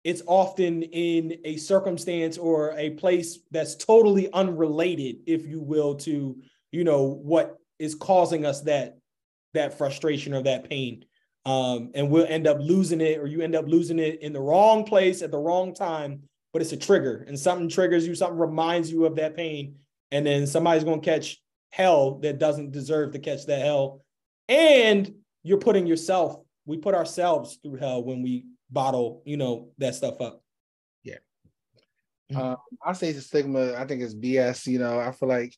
it's 0.04 0.20
often 0.26 0.82
in 0.82 1.38
a 1.42 1.56
circumstance 1.56 2.36
or 2.36 2.74
a 2.76 2.90
place 2.90 3.38
that's 3.50 3.76
totally 3.76 4.30
unrelated, 4.30 5.20
if 5.26 5.46
you 5.46 5.58
will, 5.58 5.94
to 5.94 6.36
you 6.70 6.84
know 6.84 7.04
what 7.04 7.56
is 7.78 7.94
causing 7.94 8.44
us 8.44 8.60
that 8.60 8.98
that 9.54 9.78
frustration 9.78 10.34
or 10.34 10.42
that 10.42 10.68
pain. 10.68 11.06
Um, 11.46 11.92
and 11.94 12.10
we'll 12.10 12.26
end 12.26 12.46
up 12.46 12.58
losing 12.60 13.00
it, 13.00 13.18
or 13.18 13.26
you 13.26 13.40
end 13.40 13.54
up 13.54 13.66
losing 13.66 13.98
it 13.98 14.20
in 14.20 14.34
the 14.34 14.40
wrong 14.42 14.84
place 14.84 15.22
at 15.22 15.30
the 15.30 15.38
wrong 15.38 15.72
time. 15.72 16.24
But 16.52 16.60
it's 16.60 16.72
a 16.72 16.76
trigger, 16.76 17.24
and 17.26 17.40
something 17.40 17.70
triggers 17.70 18.06
you, 18.06 18.14
something 18.14 18.38
reminds 18.38 18.92
you 18.92 19.06
of 19.06 19.16
that 19.16 19.34
pain, 19.34 19.76
and 20.10 20.26
then 20.26 20.46
somebody's 20.46 20.84
going 20.84 21.00
to 21.00 21.10
catch 21.10 21.40
hell 21.74 22.20
that 22.20 22.38
doesn't 22.38 22.70
deserve 22.70 23.12
to 23.12 23.18
catch 23.18 23.46
that 23.46 23.60
hell. 23.60 24.04
And 24.48 25.12
you're 25.42 25.58
putting 25.58 25.88
yourself, 25.88 26.36
we 26.66 26.76
put 26.76 26.94
ourselves 26.94 27.58
through 27.60 27.78
hell 27.78 28.04
when 28.04 28.22
we 28.22 28.46
bottle, 28.70 29.22
you 29.24 29.36
know, 29.36 29.70
that 29.78 29.96
stuff 29.96 30.20
up. 30.20 30.40
Yeah. 31.02 31.16
Mm-hmm. 32.30 32.40
Um, 32.40 32.56
I 32.84 32.92
say 32.92 33.10
the 33.10 33.20
stigma, 33.20 33.74
I 33.74 33.86
think 33.86 34.02
it's 34.02 34.14
BS. 34.14 34.68
You 34.68 34.78
know, 34.78 35.00
I 35.00 35.10
feel 35.10 35.28
like 35.28 35.52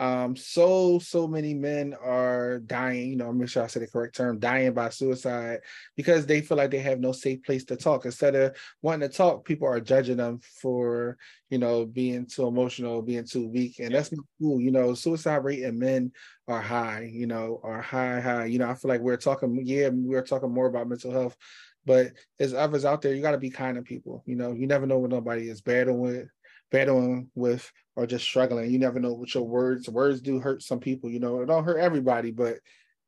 um 0.00 0.36
so 0.36 0.98
so 1.00 1.26
many 1.26 1.54
men 1.54 1.94
are 2.02 2.60
dying 2.60 3.10
you 3.10 3.16
know 3.16 3.28
i'm 3.28 3.46
sure 3.46 3.64
i 3.64 3.66
said 3.66 3.82
the 3.82 3.86
correct 3.86 4.14
term 4.14 4.38
dying 4.38 4.72
by 4.72 4.88
suicide 4.88 5.58
because 5.96 6.26
they 6.26 6.40
feel 6.40 6.56
like 6.56 6.70
they 6.70 6.78
have 6.78 7.00
no 7.00 7.12
safe 7.12 7.42
place 7.42 7.64
to 7.64 7.76
talk. 7.76 8.04
Instead 8.04 8.34
of 8.36 8.56
wanting 8.82 9.08
to 9.08 9.14
talk 9.14 9.44
people 9.44 9.66
are 9.66 9.80
judging 9.80 10.16
them 10.18 10.38
for 10.60 11.16
you 11.50 11.58
know 11.58 11.84
being 11.84 12.26
too 12.26 12.46
emotional 12.46 13.02
being 13.02 13.24
too 13.24 13.48
weak 13.48 13.80
and 13.80 13.94
that's 13.94 14.12
not 14.12 14.24
cool 14.40 14.60
you 14.60 14.70
know. 14.70 14.94
Suicide 14.94 15.44
rate 15.44 15.62
in 15.62 15.78
men 15.78 16.12
are 16.46 16.62
high 16.62 17.10
you 17.12 17.26
know 17.26 17.60
are 17.64 17.82
high 17.82 18.20
high. 18.20 18.44
You 18.46 18.58
know 18.58 18.70
i 18.70 18.74
feel 18.74 18.88
like 18.88 19.00
we're 19.00 19.16
talking 19.16 19.60
yeah 19.64 19.88
we're 19.92 20.22
talking 20.22 20.52
more 20.52 20.66
about 20.66 20.88
mental 20.88 21.12
health 21.12 21.36
but 21.84 22.12
there's 22.38 22.54
others 22.54 22.84
out 22.84 23.02
there 23.02 23.14
you 23.14 23.22
got 23.22 23.32
to 23.32 23.38
be 23.38 23.50
kind 23.50 23.76
to 23.76 23.82
people 23.82 24.22
you 24.26 24.36
know. 24.36 24.52
You 24.52 24.66
never 24.66 24.86
know 24.86 24.98
what 24.98 25.10
nobody 25.10 25.48
is 25.48 25.60
battling 25.60 25.98
with 26.00 26.28
battling 26.70 27.30
with 27.34 27.70
or 27.96 28.06
just 28.06 28.24
struggling. 28.24 28.70
You 28.70 28.78
never 28.78 29.00
know 29.00 29.12
what 29.12 29.34
your 29.34 29.44
words 29.44 29.88
words 29.88 30.20
do 30.20 30.38
hurt 30.38 30.62
some 30.62 30.80
people. 30.80 31.10
You 31.10 31.20
know, 31.20 31.40
it 31.40 31.46
don't 31.46 31.64
hurt 31.64 31.78
everybody, 31.78 32.30
but 32.30 32.58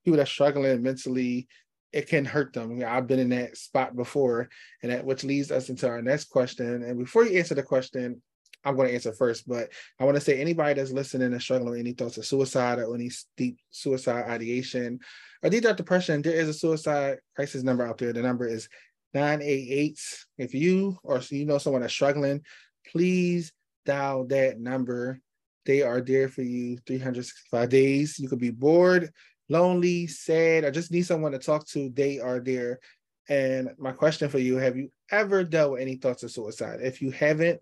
people 0.05 0.19
that 0.19 0.29
struggling 0.29 0.83
mentally, 0.83 1.49
it 1.93 2.09
can 2.09 2.25
hurt 2.25 2.53
them. 2.53 2.83
I've 2.87 3.07
been 3.07 3.19
in 3.19 3.31
that 3.31 3.57
spot 3.57 3.97
before, 3.97 4.49
and 4.83 4.93
that 4.93 5.05
which 5.05 5.25
leads 5.25 5.51
us 5.51 5.69
into 5.69 5.89
our 5.89 6.03
next 6.03 6.31
question. 6.31 6.83
And 6.83 6.99
before 6.99 7.25
you 7.25 7.39
answer 7.39 7.55
the 7.55 7.63
question, 7.63 8.23
I'm 8.65 8.77
going 8.77 8.89
to 8.89 8.95
answer 8.95 9.13
first, 9.13 9.49
but 9.49 9.71
I 9.99 10.05
want 10.05 10.17
to 10.17 10.21
say 10.21 10.41
anybody 10.41 10.75
that's 10.75 10.93
listening 10.93 11.33
and 11.33 11.43
struggling 11.43 11.71
with 11.71 11.81
any 11.81 11.93
thoughts 11.93 12.19
of 12.19 12.27
suicide 12.27 12.79
or 12.79 12.95
any 12.95 13.11
deep 13.37 13.59
suicide 13.71 14.27
ideation 14.29 15.01
or 15.43 15.51
deep 15.51 15.63
depression, 15.63 16.21
there 16.21 16.35
is 16.35 16.49
a 16.49 16.53
suicide 16.53 17.19
crisis 17.35 17.63
number 17.63 17.87
out 17.87 17.99
there. 17.99 18.13
The 18.13 18.23
number 18.23 18.47
is 18.47 18.69
988. 19.15 19.99
If 20.39 20.55
you 20.55 20.99
or 21.03 21.21
you 21.31 21.47
know 21.47 21.59
someone 21.59 21.83
that's 21.83 21.95
struggling, 21.95 22.43
please 22.91 23.53
dial 23.87 24.27
that 24.27 24.61
number. 24.61 25.21
They 25.67 25.83
are 25.83 26.01
there 26.01 26.29
for 26.29 26.43
you 26.43 26.79
365 26.87 27.69
days. 27.69 28.19
You 28.19 28.29
could 28.29 28.39
be 28.39 28.51
bored, 28.51 29.11
lonely, 29.49 30.07
sad, 30.07 30.65
I 30.65 30.71
just 30.71 30.91
need 30.91 31.03
someone 31.03 31.33
to 31.33 31.39
talk 31.39 31.67
to. 31.69 31.91
They 31.91 32.19
are 32.21 32.41
there. 32.41 32.81
And 33.29 33.71
my 33.79 33.93
question 33.93 34.29
for 34.29 34.39
you 34.39 34.57
have 34.57 34.77
you 34.77 34.91
ever 35.11 35.45
dealt 35.45 35.73
with 35.73 35.83
any 35.83 35.97
thoughts 35.97 36.23
of 36.23 36.31
suicide? 36.31 36.81
If 36.83 37.01
you 37.01 37.11
haven't, 37.11 37.61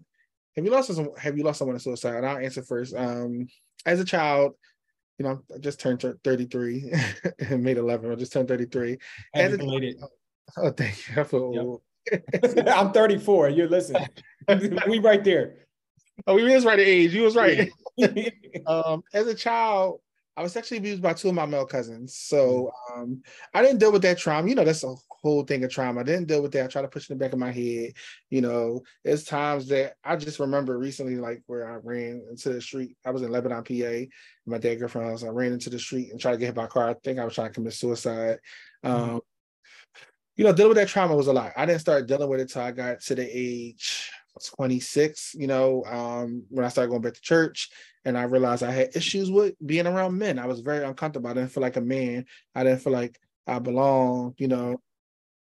have 0.57 0.65
you 0.65 0.71
lost 0.71 0.93
some 0.93 1.11
have 1.19 1.37
you 1.37 1.45
lost 1.45 1.59
someone 1.59 1.77
to 1.77 1.83
suicide? 1.83 2.17
And 2.17 2.27
I'll 2.27 2.39
answer 2.39 2.63
first. 2.63 2.95
Um, 2.95 3.49
as 3.85 4.01
a 4.01 4.05
child, 4.05 4.55
you 5.19 5.25
know, 5.25 5.41
I 5.55 5.59
just 5.59 5.81
turned 5.81 6.03
33 6.25 6.93
and 7.51 7.63
made 7.63 7.77
11. 7.77 8.11
I 8.11 8.15
just 8.15 8.33
turned 8.33 8.49
33. 8.49 8.99
As 9.35 9.53
a, 9.53 9.59
oh, 10.57 10.71
thank 10.71 11.09
you. 11.09 11.21
I 11.21 11.25
feel 11.25 11.53
yep. 11.55 11.63
old. 11.63 11.83
I'm 12.67 12.93
34. 12.93 13.51
You're 13.51 13.69
listening. 13.69 14.07
we 14.87 14.99
right 14.99 15.23
there. 15.23 15.57
Oh, 16.27 16.35
we 16.35 16.43
was 16.43 16.65
right 16.65 16.79
at 16.79 16.87
age. 16.87 17.15
You 17.15 17.23
was 17.23 17.37
right. 17.37 17.71
um, 18.67 19.03
as 19.13 19.27
a 19.27 19.35
child, 19.35 20.01
I 20.37 20.43
was 20.43 20.53
sexually 20.53 20.79
abused 20.79 21.03
by 21.03 21.15
two 21.15 21.29
of 21.29 21.35
my 21.35 21.47
male 21.47 21.67
cousins. 21.67 22.15
So 22.15 22.73
mm-hmm. 22.93 23.03
um, 23.03 23.23
I 23.55 23.63
didn't 23.63 23.79
deal 23.79 23.93
with 23.93 24.03
that 24.03 24.19
trauma. 24.19 24.49
You 24.49 24.55
know, 24.55 24.65
that's 24.65 24.85
a 24.85 24.95
whole 25.11 25.43
thing 25.43 25.65
of 25.65 25.71
trauma. 25.71 26.01
I 26.01 26.05
didn't 26.05 26.29
deal 26.29 26.43
with 26.43 26.53
that. 26.53 26.65
I 26.65 26.69
tried 26.69 26.83
to 26.83 26.89
push 26.89 27.05
it 27.05 27.13
in 27.13 27.19
the 27.19 27.25
back 27.25 27.33
of 27.33 27.41
my 27.41 27.51
head. 27.51 27.93
You 28.31 28.41
know, 28.41 28.83
there's 29.05 29.25
times 29.25 29.69
that 29.69 29.95
I 30.05 30.17
just 30.17 30.39
remember 30.39 30.79
recently, 30.79 31.17
like 31.17 31.43
where 31.47 31.69
I 31.69 31.77
ran 31.83 32.23
into 32.31 32.51
the 32.51 32.61
street. 32.61 32.97
I 33.05 33.11
was 33.11 33.23
in 33.23 33.33
Lebanon, 33.33 33.65
PA. 33.65 34.09
My 34.47 34.59
dad 34.59 34.77
girlfriend 34.77 35.11
house. 35.11 35.25
I 35.25 35.29
ran 35.29 35.53
into 35.53 35.71
the 35.71 35.79
street 35.79 36.13
and 36.13 36.21
tried 36.21 36.33
to 36.33 36.39
get 36.39 36.47
hit 36.47 36.55
by 36.55 36.65
a 36.65 36.69
car. 36.69 36.89
I 36.89 36.95
think 36.95 37.19
I 37.19 37.25
was 37.25 37.35
trying 37.35 37.49
to 37.49 37.55
commit 37.55 37.73
suicide. 37.73 38.39
Mm-hmm. 38.85 39.19
You 40.39 40.45
know, 40.45 40.53
dealing 40.53 40.69
with 40.69 40.79
that 40.79 40.87
trauma 40.87 41.17
was 41.17 41.27
a 41.27 41.33
lot. 41.33 41.53
I 41.57 41.67
didn't 41.67 41.81
start 41.81 42.07
dealing 42.07 42.29
with 42.29 42.39
it 42.39 42.49
till 42.49 42.63
I 42.63 42.71
got 42.71 43.01
to 43.01 43.17
the 43.17 43.29
age 43.29 44.09
26, 44.55 45.35
you 45.35 45.49
know, 45.49 45.83
um, 45.85 46.45
when 46.49 46.65
I 46.65 46.69
started 46.69 46.91
going 46.91 47.03
back 47.03 47.15
to 47.15 47.21
church 47.21 47.71
and 48.05 48.17
I 48.17 48.23
realized 48.23 48.63
I 48.63 48.71
had 48.71 48.95
issues 48.95 49.33
with 49.33 49.55
being 49.67 49.89
around 49.89 50.17
men. 50.17 50.39
I 50.39 50.47
was 50.47 50.61
very 50.61 50.85
uncomfortable. 50.85 51.29
I 51.29 51.35
didn't 51.35 51.51
feel 51.51 51.61
like 51.61 51.77
a 51.77 51.81
man. 51.81 52.25
I 52.55 52.63
didn't 52.63 52.83
feel 52.83 52.93
like 52.93 53.19
I 53.49 53.59
belonged, 53.59 54.35
you 54.39 54.47
know. 54.47 54.81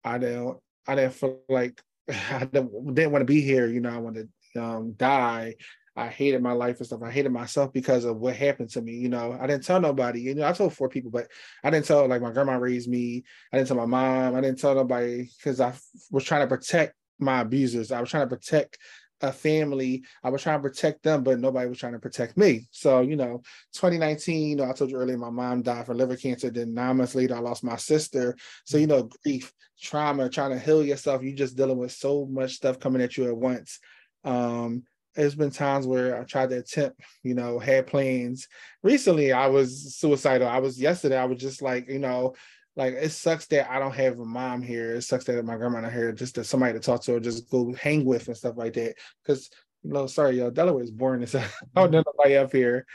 I 0.03 0.17
didn't 0.17 0.57
I 0.89 0.95
didn't 0.95 1.13
feel 1.13 1.41
like 1.51 1.83
I 2.09 2.47
didn't, 2.47 2.95
didn't 2.95 3.13
want 3.13 3.21
to 3.21 3.27
be 3.27 3.43
here, 3.43 3.67
you 3.67 3.81
know, 3.81 3.95
I 3.95 3.99
wanted 3.99 4.31
to 4.55 4.65
um, 4.65 4.93
die. 4.93 5.57
I 5.97 6.09
hated 6.09 6.43
my 6.43 6.53
life 6.53 6.79
and 6.79 6.87
stuff. 6.87 7.03
I 7.03 7.11
hated 7.11 7.33
myself 7.33 7.73
because 7.73 8.05
of 8.05 8.19
what 8.19 8.37
happened 8.37 8.71
to 8.71 8.83
me. 8.83 8.93
You 8.93 9.09
know, 9.09 9.37
I 9.41 9.47
didn't 9.47 9.65
tell 9.65 9.81
nobody. 9.81 10.21
You 10.21 10.35
know, 10.35 10.47
I 10.47 10.53
told 10.53 10.75
four 10.75 10.89
people, 10.89 11.11
but 11.11 11.29
I 11.65 11.71
didn't 11.71 11.87
tell 11.87 12.07
like 12.07 12.23
my 12.23 12.33
grandma 12.33 12.57
raised 12.57 12.89
me. 12.89 13.25
I 13.53 13.57
didn't 13.57 13.69
tell 13.69 13.77
my 13.79 13.87
mom. 13.87 14.35
I 14.35 14.41
didn't 14.41 14.59
tell 14.59 14.75
nobody 14.75 15.29
because 15.39 15.61
I 15.61 15.75
was 16.11 16.25
trying 16.25 16.43
to 16.43 16.55
protect 16.55 16.95
my 17.19 17.41
abusers. 17.41 17.93
I 17.93 18.01
was 18.01 18.11
trying 18.11 18.29
to 18.29 18.37
protect 18.37 18.79
a 19.23 19.33
family. 19.33 20.05
I 20.23 20.31
was 20.31 20.43
trying 20.43 20.59
to 20.59 20.69
protect 20.69 21.03
them, 21.03 21.23
but 21.23 21.39
nobody 21.39 21.69
was 21.69 21.79
trying 21.79 21.95
to 21.95 21.99
protect 21.99 22.37
me. 22.37 22.69
So, 22.71 23.01
you 23.01 23.17
know, 23.17 23.43
2019, 23.75 24.49
you 24.49 24.57
know, 24.57 24.69
I 24.69 24.73
told 24.73 24.91
you 24.91 24.99
earlier, 24.99 25.17
my 25.17 25.31
mom 25.31 25.63
died 25.63 25.87
from 25.87 25.97
liver 25.97 26.17
cancer. 26.17 26.51
Then 26.51 26.75
nine 26.75 26.99
months 26.99 27.15
later, 27.15 27.37
I 27.37 27.41
lost 27.41 27.65
my 27.65 27.77
sister. 27.77 28.37
So, 28.65 28.77
you 28.77 28.87
know, 28.87 29.09
grief, 29.25 29.53
trauma, 29.81 30.29
trying 30.29 30.53
to 30.53 30.59
heal 30.59 30.85
yourself, 30.85 31.23
you 31.23 31.35
just 31.35 31.57
dealing 31.57 31.79
with 31.79 31.93
so 31.93 32.27
much 32.27 32.53
stuff 32.53 32.79
coming 32.79 33.03
at 33.03 33.17
you 33.17 33.27
at 33.29 33.37
once. 33.37 33.79
Um, 34.25 34.83
there's 35.17 35.35
been 35.35 35.51
times 35.51 35.87
where 35.87 36.21
I 36.21 36.25
tried 36.25 36.51
to 36.51 36.59
attempt, 36.59 37.01
you 37.23 37.35
know, 37.35 37.59
had 37.59 37.87
plans. 37.87 38.49
Recently, 38.83 39.33
I 39.33 39.47
was 39.49 39.97
suicidal. 39.97 40.47
I 40.47 40.59
was 40.59 40.81
yesterday, 40.81 41.19
I 41.19 41.25
was 41.25 41.41
just 41.41 41.63
like, 41.63 41.89
you 41.89 41.99
know, 41.99 42.35
like 42.77 42.95
it 42.95 43.11
sucks 43.11 43.47
that 43.47 43.71
I 43.71 43.79
don't 43.79 43.95
have 43.95 44.19
a 44.19 44.25
mom 44.25 44.63
here. 44.63 44.95
It 44.95 45.03
sucks 45.03 45.25
that 45.25 45.45
my 45.45 45.57
grandma 45.57 45.81
not 45.81 45.93
here, 45.93 46.13
just 46.13 46.35
to 46.35 46.45
somebody 46.45 46.75
to 46.75 46.81
talk 46.81 47.03
to 47.05 47.15
or 47.17 47.21
just 47.21 47.51
go 47.51 47.73
hang 47.73 48.05
with 48.05 48.29
and 48.29 48.37
stuff 48.37 48.57
like 48.57 48.75
that. 48.75 48.95
Because 49.23 49.51
you 49.83 49.93
know, 49.93 50.07
sorry, 50.07 50.39
y'all, 50.39 50.51
Delaware 50.51 50.85
is 50.85 50.91
boring 50.91 51.23
as 51.23 51.35
I 51.35 51.41
don't 51.75 51.91
know 51.91 52.01
mm-hmm. 52.01 52.11
nobody 52.19 52.37
up 52.37 52.53
here. 52.53 52.87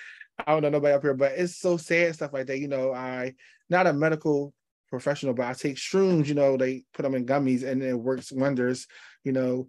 I 0.45 0.51
don't 0.51 0.61
know 0.61 0.69
nobody 0.69 0.93
up 0.93 1.01
here, 1.01 1.15
but 1.15 1.33
it's 1.33 1.57
so 1.57 1.77
sad 1.77 2.13
stuff 2.13 2.33
like 2.33 2.47
that. 2.47 2.59
You 2.59 2.67
know, 2.67 2.93
I 2.93 3.33
not 3.69 3.87
a 3.87 3.93
medical 3.93 4.53
professional, 4.89 5.33
but 5.33 5.47
I 5.47 5.53
take 5.53 5.77
shrooms. 5.77 6.27
You 6.27 6.35
know, 6.35 6.57
they 6.57 6.83
put 6.93 7.03
them 7.03 7.15
in 7.15 7.25
gummies 7.25 7.63
and 7.63 7.81
it 7.81 7.95
works 7.95 8.31
wonders. 8.31 8.87
You 9.23 9.31
know, 9.31 9.67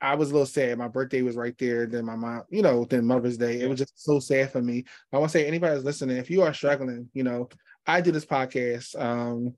I 0.00 0.14
was 0.14 0.30
a 0.30 0.32
little 0.32 0.46
sad. 0.46 0.78
My 0.78 0.88
birthday 0.88 1.22
was 1.22 1.36
right 1.36 1.56
there. 1.58 1.86
Then 1.86 2.04
my 2.04 2.16
mom, 2.16 2.42
you 2.50 2.62
know, 2.62 2.84
then 2.84 3.04
Mother's 3.04 3.36
Day. 3.36 3.60
It 3.60 3.68
was 3.68 3.78
just 3.78 4.02
so 4.02 4.20
sad 4.20 4.52
for 4.52 4.62
me. 4.62 4.84
I 5.12 5.18
want 5.18 5.32
to 5.32 5.38
say 5.38 5.46
anybody 5.46 5.74
that's 5.74 5.84
listening, 5.84 6.16
if 6.18 6.30
you 6.30 6.42
are 6.42 6.54
struggling, 6.54 7.08
you 7.14 7.24
know, 7.24 7.48
I 7.86 8.00
do 8.00 8.12
this 8.12 8.26
podcast. 8.26 9.00
Um, 9.00 9.54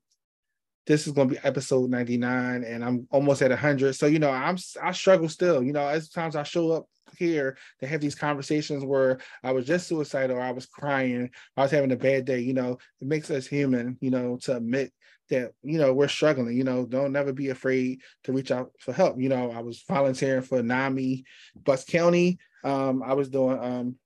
this 0.87 1.07
is 1.07 1.13
going 1.13 1.29
to 1.29 1.35
be 1.35 1.41
episode 1.45 1.91
99 1.91 2.65
and 2.65 2.85
I'm 2.85 3.07
almost 3.11 3.43
at 3.43 3.51
100. 3.51 3.95
So, 3.95 4.07
you 4.07 4.19
know, 4.19 4.31
I'm 4.31 4.57
I 4.83 4.93
struggle 4.93 5.29
still. 5.29 5.63
You 5.63 5.73
know, 5.73 5.87
as 5.87 6.09
times 6.09 6.37
I 6.37 6.43
show 6.43 6.73
up 6.73 6.87
here 7.17 7.57
to 7.81 7.87
have 7.87 8.01
these 8.01 8.15
conversations 8.15 8.85
where 8.85 9.19
I 9.43 9.53
was 9.53 9.67
just 9.67 9.89
suicidal 9.89 10.37
or 10.37 10.41
I 10.41 10.53
was 10.53 10.67
crying, 10.67 11.31
I 11.57 11.63
was 11.63 11.71
having 11.71 11.93
a 11.93 11.97
bad 11.97 12.25
day, 12.25 12.41
you 12.41 12.55
know, 12.55 12.79
it 13.01 13.07
makes 13.07 13.31
us 13.31 13.47
human, 13.47 13.99
you 14.01 14.11
know, 14.11 14.39
to 14.43 14.57
admit 14.57 14.93
that, 15.31 15.53
you 15.63 15.79
know, 15.79 15.93
we're 15.93 16.09
struggling, 16.09 16.57
you 16.57 16.65
know, 16.65 16.87
don't 16.87 17.13
never 17.13 17.33
be 17.33 17.49
afraid 17.49 18.01
to 18.25 18.33
reach 18.33 18.51
out 18.51 18.73
for 18.79 18.93
help. 18.93 19.21
You 19.21 19.29
know, 19.29 19.51
I 19.51 19.61
was 19.61 19.83
volunteering 19.89 20.43
for 20.43 20.63
NAMI 20.63 21.25
Bucks 21.65 21.85
County. 21.85 22.39
Um, 22.63 23.03
I 23.03 23.15
was 23.15 23.29
doing 23.29 23.59
um 23.59 23.97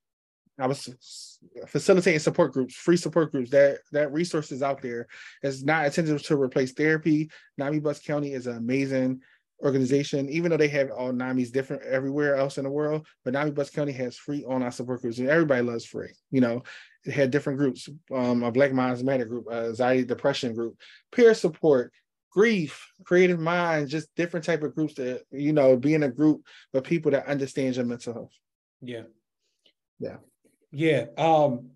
I 0.59 0.67
was 0.69 1.41
facilitating 1.67 2.21
support 2.21 2.53
groups, 2.53 2.75
free 2.75 2.97
support 2.97 3.33
groups. 3.33 3.51
That 3.51 3.79
that 3.93 4.13
resources 4.13 4.63
out 4.63 4.83
there 4.83 5.09
is 5.43 5.65
not 5.65 5.87
intended 5.87 6.19
to 6.23 6.41
replace 6.41 6.73
therapy. 6.73 7.31
NAMI 7.59 7.81
Bucks 7.81 8.01
County 8.01 8.33
is 8.33 8.47
an 8.47 8.57
amazing 8.57 9.21
organization, 9.63 10.29
even 10.29 10.51
though 10.51 10.57
they 10.57 10.69
have 10.69 10.91
all 10.91 11.13
NAMIs 11.13 11.53
different 11.53 11.83
everywhere 11.83 12.37
else 12.37 12.59
in 12.59 12.65
the 12.65 12.71
world. 12.71 13.07
But 13.25 13.35
NAMI 13.35 13.51
Bucks 13.53 13.71
County 13.71 13.93
has 13.93 14.17
free 14.17 14.45
online 14.45 14.73
support 14.73 15.01
groups, 15.03 15.19
and 15.19 15.29
everybody 15.29 15.63
loves 15.63 15.87
free. 15.87 16.13
You 16.31 16.41
know, 16.41 16.63
had 17.07 17.31
different 17.31 17.59
groups, 17.59 17.89
um, 18.13 18.43
a 18.43 18.51
Black 18.51 18.73
Minds 18.73 19.03
Matter 19.03 19.25
group, 19.25 19.47
a 19.51 19.67
anxiety 19.67 20.05
depression 20.05 20.55
group, 20.55 20.77
peer 21.13 21.35
support, 21.35 21.93
grief, 22.31 22.87
creative 23.05 23.39
minds, 23.39 23.91
just 23.91 24.15
different 24.17 24.45
type 24.45 24.63
of 24.63 24.75
groups 24.75 24.95
that 24.95 25.23
you 25.31 25.53
know, 25.53 25.77
be 25.77 25.95
in 25.95 26.03
a 26.03 26.11
group 26.11 26.43
with 26.73 26.85
people 26.85 27.11
that 27.13 27.27
understand 27.27 27.77
your 27.77 27.85
mental 27.85 28.13
health. 28.13 28.33
Yeah. 28.81 29.03
Yeah. 29.99 30.17
Yeah. 30.73 31.07
Um, 31.17 31.71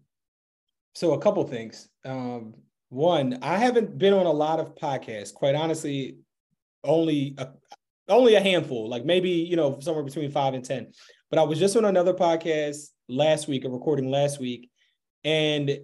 so 0.94 1.12
a 1.12 1.20
couple 1.20 1.46
things. 1.46 1.88
Um, 2.04 2.54
one, 2.88 3.38
I 3.42 3.56
haven't 3.56 3.98
been 3.98 4.14
on 4.14 4.26
a 4.26 4.32
lot 4.32 4.58
of 4.58 4.74
podcasts. 4.74 5.32
Quite 5.32 5.54
honestly, 5.54 6.16
only 6.82 7.34
a, 7.38 7.48
only 8.08 8.34
a 8.34 8.40
handful, 8.40 8.88
like 8.88 9.04
maybe 9.04 9.30
you 9.30 9.56
know 9.56 9.78
somewhere 9.80 10.02
between 10.02 10.30
five 10.30 10.54
and 10.54 10.64
ten. 10.64 10.92
But 11.30 11.38
I 11.38 11.42
was 11.42 11.58
just 11.58 11.76
on 11.76 11.84
another 11.84 12.14
podcast 12.14 12.88
last 13.08 13.46
week, 13.46 13.64
a 13.64 13.68
recording 13.68 14.10
last 14.10 14.40
week, 14.40 14.70
and 15.24 15.78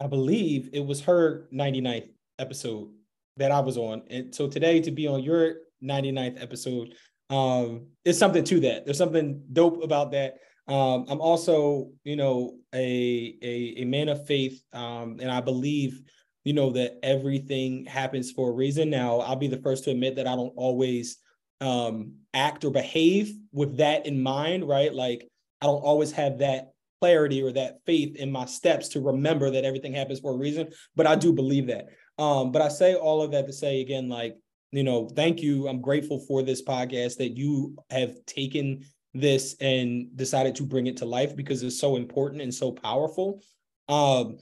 I 0.00 0.06
believe 0.06 0.70
it 0.72 0.84
was 0.84 1.02
her 1.02 1.48
99th 1.52 2.08
episode 2.38 2.90
that 3.36 3.52
I 3.52 3.60
was 3.60 3.76
on. 3.76 4.02
And 4.10 4.34
so 4.34 4.48
today 4.48 4.80
to 4.80 4.90
be 4.90 5.06
on 5.06 5.22
your 5.22 5.56
99th 5.82 6.42
episode, 6.42 6.94
um, 7.30 7.86
is 8.04 8.18
something 8.18 8.44
to 8.44 8.60
that. 8.60 8.84
There's 8.84 8.98
something 8.98 9.42
dope 9.52 9.82
about 9.82 10.12
that. 10.12 10.38
Um, 10.66 11.06
I'm 11.08 11.20
also, 11.20 11.90
you 12.04 12.16
know, 12.16 12.56
a, 12.74 13.36
a, 13.42 13.74
a 13.78 13.84
man 13.84 14.08
of 14.08 14.26
faith, 14.26 14.62
um, 14.72 15.18
and 15.20 15.30
I 15.30 15.40
believe, 15.40 16.00
you 16.44 16.52
know, 16.52 16.70
that 16.70 16.98
everything 17.02 17.86
happens 17.86 18.30
for 18.30 18.50
a 18.50 18.54
reason. 18.54 18.90
Now, 18.90 19.18
I'll 19.20 19.36
be 19.36 19.48
the 19.48 19.60
first 19.62 19.84
to 19.84 19.90
admit 19.90 20.16
that 20.16 20.26
I 20.26 20.36
don't 20.36 20.52
always 20.56 21.18
um, 21.60 22.14
act 22.34 22.64
or 22.64 22.70
behave 22.70 23.32
with 23.52 23.78
that 23.78 24.06
in 24.06 24.22
mind, 24.22 24.66
right? 24.68 24.94
Like 24.94 25.28
I 25.60 25.66
don't 25.66 25.82
always 25.82 26.12
have 26.12 26.38
that 26.38 26.72
clarity 27.00 27.42
or 27.42 27.52
that 27.52 27.78
faith 27.86 28.16
in 28.16 28.30
my 28.30 28.44
steps 28.44 28.88
to 28.88 29.00
remember 29.00 29.50
that 29.50 29.64
everything 29.64 29.94
happens 29.94 30.20
for 30.20 30.32
a 30.32 30.36
reason, 30.36 30.68
but 30.94 31.06
I 31.06 31.16
do 31.16 31.32
believe 31.32 31.66
that. 31.68 31.86
Um, 32.18 32.52
but 32.52 32.62
I 32.62 32.68
say 32.68 32.94
all 32.94 33.22
of 33.22 33.30
that 33.32 33.46
to 33.46 33.52
say 33.52 33.80
again, 33.80 34.08
like, 34.08 34.36
you 34.72 34.84
know, 34.84 35.08
thank 35.08 35.40
you. 35.40 35.66
I'm 35.66 35.80
grateful 35.80 36.20
for 36.28 36.42
this 36.42 36.62
podcast 36.62 37.16
that 37.16 37.36
you 37.36 37.76
have 37.90 38.14
taken 38.26 38.84
this 39.14 39.56
and 39.60 40.14
decided 40.16 40.54
to 40.56 40.62
bring 40.64 40.86
it 40.86 40.98
to 40.98 41.04
life 41.04 41.34
because 41.34 41.62
it's 41.62 41.80
so 41.80 41.96
important 41.96 42.42
and 42.42 42.54
so 42.54 42.70
powerful. 42.70 43.42
Um, 43.88 44.38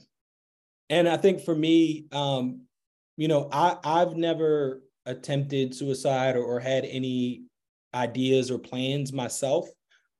and 0.89 1.07
I 1.07 1.17
think 1.17 1.41
for 1.41 1.55
me, 1.55 2.05
um, 2.11 2.61
you 3.17 3.27
know, 3.27 3.49
I 3.51 3.77
I've 3.83 4.15
never 4.15 4.83
attempted 5.05 5.73
suicide 5.73 6.35
or, 6.35 6.43
or 6.43 6.59
had 6.59 6.85
any 6.85 7.43
ideas 7.93 8.51
or 8.51 8.59
plans 8.59 9.11
myself, 9.11 9.67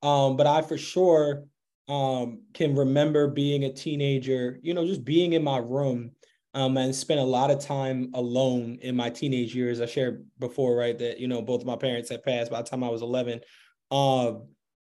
um, 0.02 0.36
but 0.36 0.48
I 0.48 0.62
for 0.62 0.78
sure 0.78 1.44
um, 1.90 2.44
can 2.54 2.76
remember 2.76 3.28
being 3.28 3.66
a 3.66 3.74
teenager. 3.74 4.60
You 4.62 4.74
know, 4.74 4.86
just 4.86 5.04
being 5.04 5.34
in 5.34 5.44
my 5.44 5.58
room 5.58 6.12
um, 6.54 6.78
and 6.78 6.96
spent 6.96 7.20
a 7.20 7.24
lot 7.24 7.52
of 7.52 7.60
time 7.60 8.12
alone 8.14 8.80
in 8.82 8.96
my 8.96 9.10
teenage 9.10 9.54
years. 9.54 9.82
I 9.82 9.86
shared 9.88 10.26
before, 10.40 10.76
right, 10.76 10.98
that 11.00 11.20
you 11.20 11.28
know 11.28 11.42
both 11.42 11.62
of 11.62 11.68
my 11.68 11.76
parents 11.76 12.10
had 12.10 12.24
passed 12.24 12.52
by 12.52 12.62
the 12.62 12.70
time 12.70 12.84
I 12.84 12.90
was 12.90 13.02
11 13.02 13.42
uh, 13.92 14.34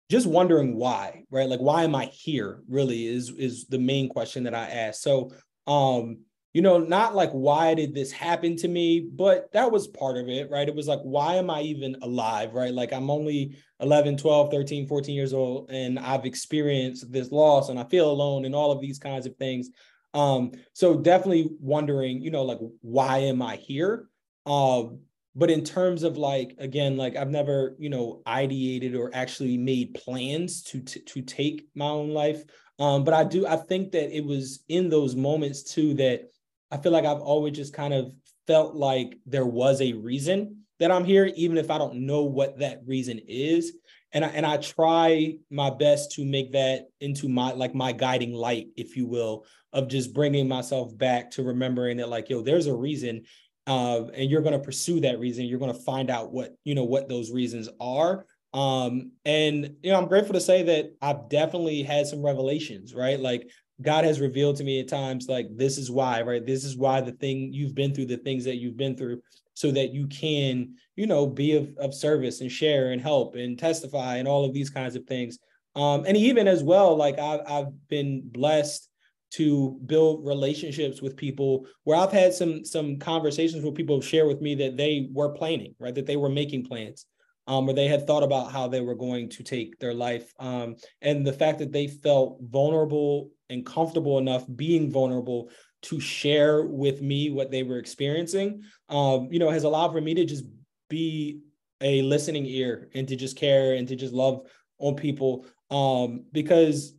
just 0.09 0.27
wondering 0.27 0.75
why, 0.75 1.23
right? 1.29 1.47
Like, 1.47 1.59
why 1.59 1.83
am 1.83 1.95
I 1.95 2.05
here? 2.05 2.61
Really, 2.67 3.05
is 3.07 3.29
is 3.29 3.65
the 3.67 3.79
main 3.79 4.09
question 4.09 4.43
that 4.43 4.55
I 4.55 4.67
ask. 4.67 5.01
So, 5.01 5.31
um, 5.67 6.19
you 6.53 6.61
know, 6.63 6.79
not 6.79 7.13
like 7.15 7.29
why 7.31 7.75
did 7.75 7.93
this 7.93 8.11
happen 8.11 8.55
to 8.57 8.67
me, 8.67 8.99
but 8.99 9.51
that 9.53 9.71
was 9.71 9.87
part 9.87 10.17
of 10.17 10.27
it, 10.27 10.49
right? 10.49 10.67
It 10.67 10.75
was 10.75 10.87
like, 10.87 11.01
why 11.03 11.35
am 11.35 11.49
I 11.49 11.61
even 11.61 11.95
alive, 12.01 12.53
right? 12.53 12.73
Like, 12.73 12.91
I'm 12.91 13.11
only 13.11 13.55
11, 13.79 14.17
12, 14.17 14.51
13, 14.51 14.87
14 14.87 15.15
years 15.15 15.33
old, 15.33 15.69
and 15.69 15.99
I've 15.99 16.25
experienced 16.25 17.11
this 17.11 17.31
loss 17.31 17.69
and 17.69 17.79
I 17.79 17.83
feel 17.83 18.09
alone 18.09 18.45
and 18.45 18.55
all 18.55 18.71
of 18.71 18.81
these 18.81 18.97
kinds 18.97 19.27
of 19.27 19.35
things. 19.37 19.69
Um, 20.15 20.51
so 20.73 20.97
definitely 20.97 21.51
wondering, 21.59 22.21
you 22.21 22.31
know, 22.31 22.43
like, 22.43 22.59
why 22.81 23.19
am 23.19 23.43
I 23.43 23.57
here? 23.57 24.09
Um, 24.47 25.01
but 25.35 25.51
in 25.51 25.63
terms 25.63 26.03
of 26.03 26.17
like 26.17 26.55
again 26.57 26.97
like 26.97 27.15
i've 27.15 27.29
never 27.29 27.75
you 27.77 27.89
know 27.89 28.21
ideated 28.27 28.97
or 28.97 29.11
actually 29.13 29.57
made 29.57 29.93
plans 29.93 30.63
to 30.63 30.81
to, 30.81 30.99
to 31.01 31.21
take 31.21 31.67
my 31.75 31.85
own 31.85 32.09
life 32.09 32.43
um 32.79 33.03
but 33.03 33.13
i 33.13 33.23
do 33.23 33.45
i 33.45 33.55
think 33.55 33.91
that 33.91 34.15
it 34.15 34.25
was 34.25 34.63
in 34.69 34.89
those 34.89 35.15
moments 35.15 35.63
too 35.63 35.93
that 35.93 36.29
i 36.71 36.77
feel 36.77 36.91
like 36.91 37.05
i've 37.05 37.21
always 37.21 37.55
just 37.55 37.73
kind 37.73 37.93
of 37.93 38.11
felt 38.47 38.75
like 38.75 39.17
there 39.25 39.45
was 39.45 39.81
a 39.81 39.93
reason 39.93 40.57
that 40.79 40.91
i'm 40.91 41.05
here 41.05 41.31
even 41.35 41.57
if 41.57 41.69
i 41.69 41.77
don't 41.77 41.95
know 41.95 42.23
what 42.23 42.59
that 42.59 42.81
reason 42.85 43.19
is. 43.27 43.73
And 44.11 44.25
I, 44.25 44.29
and 44.29 44.45
I 44.45 44.57
try 44.57 45.35
my 45.51 45.69
best 45.69 46.13
to 46.13 46.25
make 46.25 46.53
that 46.53 46.87
into 46.99 47.29
my 47.29 47.51
like 47.51 47.75
my 47.75 47.91
guiding 47.91 48.33
light 48.33 48.69
if 48.75 48.97
you 48.97 49.05
will 49.05 49.45
of 49.71 49.87
just 49.87 50.13
bringing 50.13 50.47
myself 50.47 50.97
back 50.97 51.29
to 51.31 51.43
remembering 51.43 51.97
that 51.97 52.09
like 52.09 52.29
yo 52.29 52.41
there's 52.41 52.65
a 52.65 52.75
reason 52.75 53.25
uh, 53.67 54.05
and 54.15 54.31
you're 54.31 54.41
going 54.41 54.57
to 54.57 54.65
pursue 54.65 54.99
that 55.01 55.19
reason. 55.19 55.45
You're 55.45 55.59
going 55.59 55.73
to 55.73 55.79
find 55.81 56.09
out 56.09 56.31
what 56.31 56.55
you 56.63 56.73
know 56.73 56.85
what 56.85 57.07
those 57.07 57.31
reasons 57.31 57.69
are. 57.79 58.25
Um 58.51 59.11
and 59.25 59.75
you 59.83 59.91
know 59.91 59.99
i'm 59.99 60.07
grateful 60.07 60.33
to 60.33 60.41
say 60.41 60.63
that 60.63 60.95
i've 61.03 61.29
definitely 61.29 61.83
had 61.83 62.07
some 62.07 62.25
revelations 62.25 62.95
right? 62.95 63.19
Like 63.19 63.47
god 63.81 64.03
has 64.03 64.19
revealed 64.19 64.55
to 64.55 64.63
me 64.63 64.79
at 64.79 64.87
times 64.87 65.27
like 65.27 65.47
this 65.55 65.77
is 65.77 65.89
why 65.89 66.21
right? 66.21 66.45
This 66.45 66.63
is 66.63 66.77
why 66.77 67.01
the 67.01 67.13
thing 67.13 67.53
you've 67.53 67.75
been 67.75 67.93
through 67.93 68.07
the 68.07 68.17
things 68.17 68.43
that 68.45 68.57
you've 68.57 68.77
been 68.77 68.95
through 68.95 69.21
so 69.53 69.71
that 69.71 69.93
you 69.93 70.07
can 70.07 70.75
you 70.95 71.07
know 71.07 71.27
be 71.27 71.55
of, 71.55 71.69
of 71.77 71.93
service 71.93 72.41
and 72.41 72.51
share 72.51 72.91
and 72.91 73.01
help 73.01 73.35
and 73.35 73.57
testify 73.57 74.17
and 74.17 74.27
all 74.27 74.45
of 74.45 74.53
these 74.53 74.69
kinds 74.69 74.95
of 74.95 75.05
things. 75.05 75.39
Um 75.75 76.03
and 76.07 76.17
even 76.17 76.47
as 76.47 76.63
well 76.63 76.95
like 76.95 77.19
i've, 77.19 77.41
I've 77.47 77.87
been 77.87 78.21
blessed 78.25 78.89
to 79.31 79.79
build 79.85 80.25
relationships 80.25 81.01
with 81.01 81.15
people 81.15 81.67
where 81.83 81.97
I've 81.97 82.11
had 82.11 82.33
some 82.33 82.65
some 82.65 82.97
conversations 82.97 83.63
where 83.63 83.71
people 83.71 84.01
share 84.01 84.27
with 84.27 84.41
me 84.41 84.55
that 84.55 84.77
they 84.77 85.09
were 85.11 85.29
planning, 85.29 85.75
right? 85.79 85.93
That 85.93 86.07
they 86.07 86.17
were 86.17 86.29
making 86.29 86.65
plans, 86.65 87.05
um, 87.49 87.67
or 87.67 87.73
they 87.73 87.87
had 87.87 88.05
thought 88.05 88.21
about 88.21 88.51
how 88.51 88.67
they 88.67 88.79
were 88.79 88.95
going 88.95 89.27
to 89.27 89.43
take 89.43 89.79
their 89.79 89.93
life. 89.93 90.31
Um, 90.39 90.75
and 91.01 91.25
the 91.25 91.33
fact 91.33 91.57
that 91.59 91.71
they 91.71 91.87
felt 91.87 92.37
vulnerable 92.43 93.31
and 93.49 93.65
comfortable 93.65 94.19
enough 94.19 94.45
being 94.55 94.91
vulnerable 94.91 95.49
to 95.81 95.99
share 95.99 96.63
with 96.63 97.01
me 97.01 97.31
what 97.31 97.49
they 97.49 97.63
were 97.63 97.79
experiencing, 97.79 98.61
um, 98.89 99.29
you 99.31 99.39
know, 99.39 99.49
has 99.49 99.63
allowed 99.63 99.91
for 99.91 99.99
me 99.99 100.13
to 100.13 100.25
just 100.25 100.43
be 100.89 101.39
a 101.81 102.03
listening 102.03 102.45
ear 102.45 102.89
and 102.93 103.07
to 103.07 103.15
just 103.15 103.35
care 103.35 103.73
and 103.73 103.87
to 103.87 103.95
just 103.95 104.13
love 104.13 104.41
on 104.77 104.95
people. 104.95 105.47
Um, 105.71 106.25
because 106.31 106.93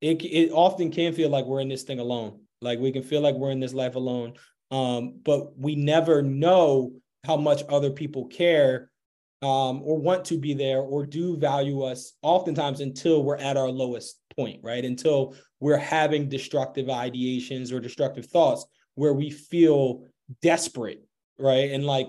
it 0.00 0.24
it 0.24 0.52
often 0.52 0.92
can 0.92 1.14
feel 1.14 1.30
like 1.30 1.46
we're 1.46 1.60
in 1.60 1.68
this 1.68 1.82
thing 1.82 1.98
alone. 1.98 2.42
Like 2.60 2.78
we 2.78 2.92
can 2.92 3.02
feel 3.02 3.22
like 3.22 3.34
we're 3.34 3.50
in 3.50 3.60
this 3.60 3.74
life 3.74 3.96
alone. 3.96 4.34
Um, 4.70 5.18
but 5.24 5.58
we 5.58 5.74
never 5.74 6.22
know 6.22 6.92
how 7.24 7.36
much 7.36 7.64
other 7.68 7.90
people 7.90 8.26
care 8.26 8.90
um, 9.42 9.82
or 9.82 9.98
want 9.98 10.24
to 10.26 10.38
be 10.38 10.54
there 10.54 10.80
or 10.80 11.04
do 11.04 11.36
value 11.36 11.82
us 11.82 12.14
oftentimes 12.22 12.80
until 12.80 13.22
we're 13.22 13.36
at 13.36 13.56
our 13.56 13.68
lowest 13.68 14.18
point, 14.34 14.60
right? 14.62 14.84
Until 14.84 15.34
we're 15.60 15.76
having 15.76 16.28
destructive 16.28 16.86
ideations 16.86 17.72
or 17.72 17.80
destructive 17.80 18.26
thoughts 18.26 18.66
where 18.94 19.12
we 19.12 19.30
feel 19.30 20.04
desperate, 20.42 21.04
right? 21.38 21.70
And 21.70 21.84
like 21.84 22.08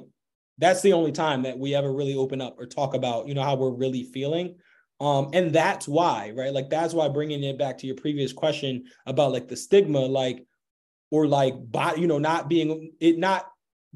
that's 0.57 0.81
the 0.81 0.93
only 0.93 1.11
time 1.11 1.43
that 1.43 1.59
we 1.59 1.75
ever 1.75 1.93
really 1.93 2.15
open 2.15 2.41
up 2.41 2.55
or 2.57 2.65
talk 2.65 2.95
about, 2.95 3.27
you 3.27 3.33
know, 3.33 3.43
how 3.43 3.55
we're 3.55 3.71
really 3.71 4.03
feeling. 4.03 4.55
Um, 4.99 5.29
and 5.33 5.53
that's 5.53 5.87
why, 5.87 6.31
right? 6.35 6.53
Like 6.53 6.69
that's 6.69 6.93
why 6.93 7.07
bringing 7.09 7.43
it 7.43 7.59
back 7.59 7.77
to 7.79 7.87
your 7.87 7.95
previous 7.95 8.33
question 8.33 8.85
about 9.05 9.31
like 9.31 9.47
the 9.47 9.55
stigma, 9.55 9.99
like 9.99 10.43
or 11.11 11.27
like, 11.27 11.53
you 11.97 12.07
know, 12.07 12.17
not 12.17 12.49
being 12.49 12.93
it 12.99 13.19
not 13.19 13.47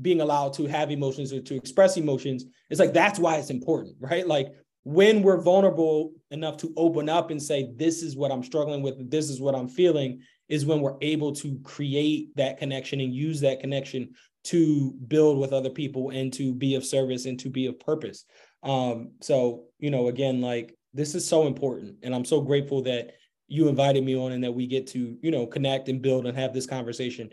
being 0.01 0.21
allowed 0.21 0.53
to 0.53 0.65
have 0.65 0.91
emotions 0.91 1.33
or 1.33 1.41
to 1.41 1.55
express 1.55 1.97
emotions. 1.97 2.45
It's 2.69 2.79
like 2.79 2.93
that's 2.93 3.19
why 3.19 3.37
it's 3.37 3.49
important, 3.49 3.95
right? 3.99 4.27
Like 4.27 4.53
when 4.83 5.21
we're 5.21 5.41
vulnerable 5.41 6.13
enough 6.31 6.57
to 6.57 6.73
open 6.75 7.09
up 7.09 7.29
and 7.29 7.41
say, 7.41 7.71
"This 7.75 8.01
is 8.01 8.15
what 8.15 8.31
I'm 8.31 8.43
struggling 8.43 8.81
with. 8.81 9.09
This 9.09 9.29
is 9.29 9.39
what 9.39 9.55
I'm 9.55 9.67
feeling," 9.67 10.21
is 10.49 10.65
when 10.65 10.81
we're 10.81 10.97
able 11.01 11.33
to 11.35 11.59
create 11.63 12.35
that 12.35 12.57
connection 12.57 12.99
and 12.99 13.13
use 13.13 13.41
that 13.41 13.59
connection 13.59 14.13
to 14.43 14.91
build 15.07 15.39
with 15.39 15.53
other 15.53 15.69
people 15.69 16.09
and 16.09 16.33
to 16.33 16.53
be 16.53 16.75
of 16.75 16.83
service 16.83 17.25
and 17.25 17.39
to 17.39 17.49
be 17.49 17.67
of 17.67 17.79
purpose. 17.79 18.25
Um, 18.63 19.11
so 19.21 19.65
you 19.79 19.91
know, 19.91 20.07
again, 20.07 20.41
like 20.41 20.75
this 20.93 21.15
is 21.15 21.27
so 21.27 21.47
important 21.47 21.95
and 22.03 22.13
i'm 22.13 22.25
so 22.25 22.41
grateful 22.41 22.81
that 22.81 23.11
you 23.47 23.67
invited 23.67 24.03
me 24.03 24.15
on 24.15 24.31
and 24.31 24.43
that 24.43 24.51
we 24.51 24.65
get 24.65 24.87
to 24.87 25.17
you 25.21 25.31
know 25.31 25.45
connect 25.45 25.89
and 25.89 26.01
build 26.01 26.25
and 26.25 26.37
have 26.37 26.53
this 26.53 26.65
conversation 26.65 27.29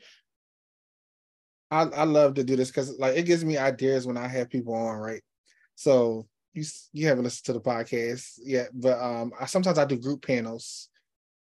i, 1.71 1.83
I 1.83 2.05
love 2.05 2.35
to 2.35 2.45
do 2.45 2.57
this 2.57 2.69
because 2.69 2.99
like 2.99 3.17
it 3.17 3.25
gives 3.25 3.45
me 3.45 3.57
ideas 3.57 4.07
when 4.07 4.17
i 4.17 4.27
have 4.27 4.51
people 4.51 4.75
on 4.75 4.97
right 4.97 5.23
so 5.75 6.27
you 6.55 6.65
you 6.93 7.07
haven't 7.07 7.25
listened 7.25 7.47
to 7.47 7.53
the 7.53 7.61
podcast 7.61 8.39
yet 8.43 8.69
but 8.75 8.99
um 9.01 9.33
i 9.39 9.47
sometimes 9.47 9.79
i 9.79 9.85
do 9.85 9.97
group 9.97 10.27
panels 10.27 10.89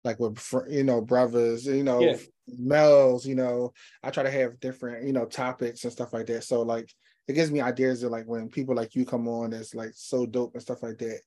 like 0.04 0.20
with 0.20 0.40
you 0.70 0.84
know 0.84 1.02
brothers 1.02 1.66
you 1.66 1.84
know 1.84 2.00
yeah. 2.00 2.18
males 2.48 3.26
you 3.26 3.36
know 3.36 3.74
i 4.04 4.10
try 4.10 4.24
to 4.24 4.32
have 4.32 4.60
different 4.60 5.06
you 5.06 5.14
know 5.14 5.26
topics 5.26 5.84
and 5.84 5.94
stuff 5.94 6.14
like 6.14 6.26
that 6.28 6.44
so 6.44 6.62
like 6.62 6.90
it 7.28 7.34
gives 7.34 7.52
me 7.52 7.60
ideas 7.60 8.04
of 8.04 8.12
like 8.12 8.26
when 8.26 8.48
people 8.48 8.74
like 8.74 8.96
you 8.96 9.06
come 9.06 9.28
on 9.28 9.52
it's 9.52 9.76
like 9.76 9.92
so 9.94 10.26
dope 10.26 10.54
and 10.54 10.62
stuff 10.62 10.82
like 10.82 10.98
that 10.98 11.20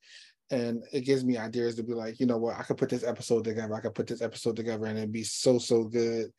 and 0.51 0.83
it 0.93 1.03
gives 1.03 1.25
me 1.25 1.37
ideas 1.37 1.77
to 1.77 1.83
be 1.83 1.95
like, 1.95 2.19
you 2.19 2.27
know 2.27 2.37
what, 2.37 2.59
I 2.59 2.63
could 2.63 2.77
put 2.77 2.89
this 2.89 3.05
episode 3.05 3.45
together. 3.45 3.73
I 3.73 3.81
could 3.81 3.95
put 3.95 4.09
this 4.09 4.21
episode 4.23 4.57
together 4.57 4.87
and 4.87 4.99
it'd 4.99 5.13
be 5.13 5.23
so 5.23 5.59
so 5.59 5.85
good. 5.85 6.33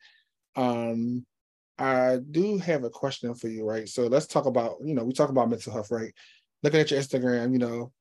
Um, 0.54 1.24
I 1.78 2.18
do 2.30 2.58
have 2.58 2.84
a 2.84 2.90
question 2.90 3.34
for 3.34 3.48
you, 3.48 3.64
right? 3.64 3.88
So 3.88 4.06
let's 4.06 4.26
talk 4.26 4.46
about, 4.46 4.76
you 4.84 4.94
know, 4.94 5.04
we 5.04 5.12
talk 5.12 5.30
about 5.30 5.50
mental 5.50 5.72
health, 5.72 5.90
right? 5.90 6.12
Looking 6.62 6.80
at 6.80 6.90
your 6.90 7.00
Instagram, 7.00 7.52
you 7.52 7.58
know, 7.58 7.92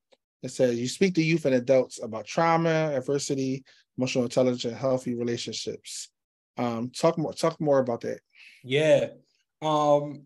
it 0.44 0.52
says 0.52 0.80
you 0.80 0.88
speak 0.88 1.16
to 1.16 1.24
youth 1.24 1.46
and 1.46 1.56
adults 1.56 2.02
about 2.02 2.26
trauma, 2.26 2.94
adversity, 2.96 3.64
emotional 3.98 4.26
intelligence, 4.26 4.78
healthy 4.78 5.16
relationships. 5.16 6.10
Um, 6.58 6.92
talk 6.92 7.18
more, 7.18 7.34
talk 7.34 7.60
more 7.62 7.80
about 7.80 8.02
that. 8.02 8.20
Yeah. 8.64 9.08
Um, 9.62 10.24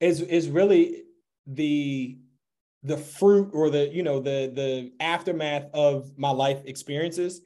is 0.00 0.20
it's 0.20 0.46
really 0.46 1.04
the 1.46 2.18
the 2.82 2.96
fruit 2.96 3.50
or 3.52 3.70
the 3.70 3.88
you 3.88 4.02
know 4.02 4.20
the 4.20 4.52
the 4.54 4.92
aftermath 5.00 5.64
of 5.72 6.12
my 6.18 6.30
life 6.30 6.60
experiences 6.66 7.40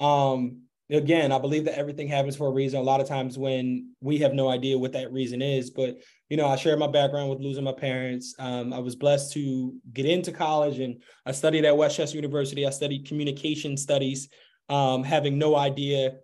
um 0.00 0.62
again 0.90 1.32
i 1.32 1.38
believe 1.38 1.64
that 1.64 1.78
everything 1.78 2.08
happens 2.08 2.36
for 2.36 2.48
a 2.48 2.52
reason. 2.52 2.80
A 2.80 2.82
lot 2.82 3.00
of 3.00 3.08
times 3.08 3.36
when 3.36 3.92
we 4.00 4.18
have 4.18 4.32
no 4.32 4.48
idea 4.48 4.78
what 4.78 4.92
that 4.92 5.12
reason 5.12 5.42
is 5.42 5.70
but 5.70 5.98
you 6.28 6.36
know 6.36 6.46
i 6.46 6.56
shared 6.56 6.78
my 6.78 6.86
background 6.86 7.30
with 7.30 7.40
losing 7.40 7.64
my 7.64 7.72
parents. 7.72 8.34
Um, 8.38 8.72
i 8.72 8.78
was 8.78 8.96
blessed 8.96 9.32
to 9.34 9.74
get 9.92 10.06
into 10.06 10.32
college 10.32 10.78
and 10.78 11.02
i 11.26 11.32
studied 11.32 11.64
at 11.64 11.76
West 11.76 11.96
Chester 11.96 12.16
university. 12.16 12.66
I 12.66 12.70
studied 12.70 13.06
communication 13.06 13.76
studies 13.76 14.28
um, 14.68 15.02
having 15.02 15.38
no 15.38 15.56
idea 15.56 16.16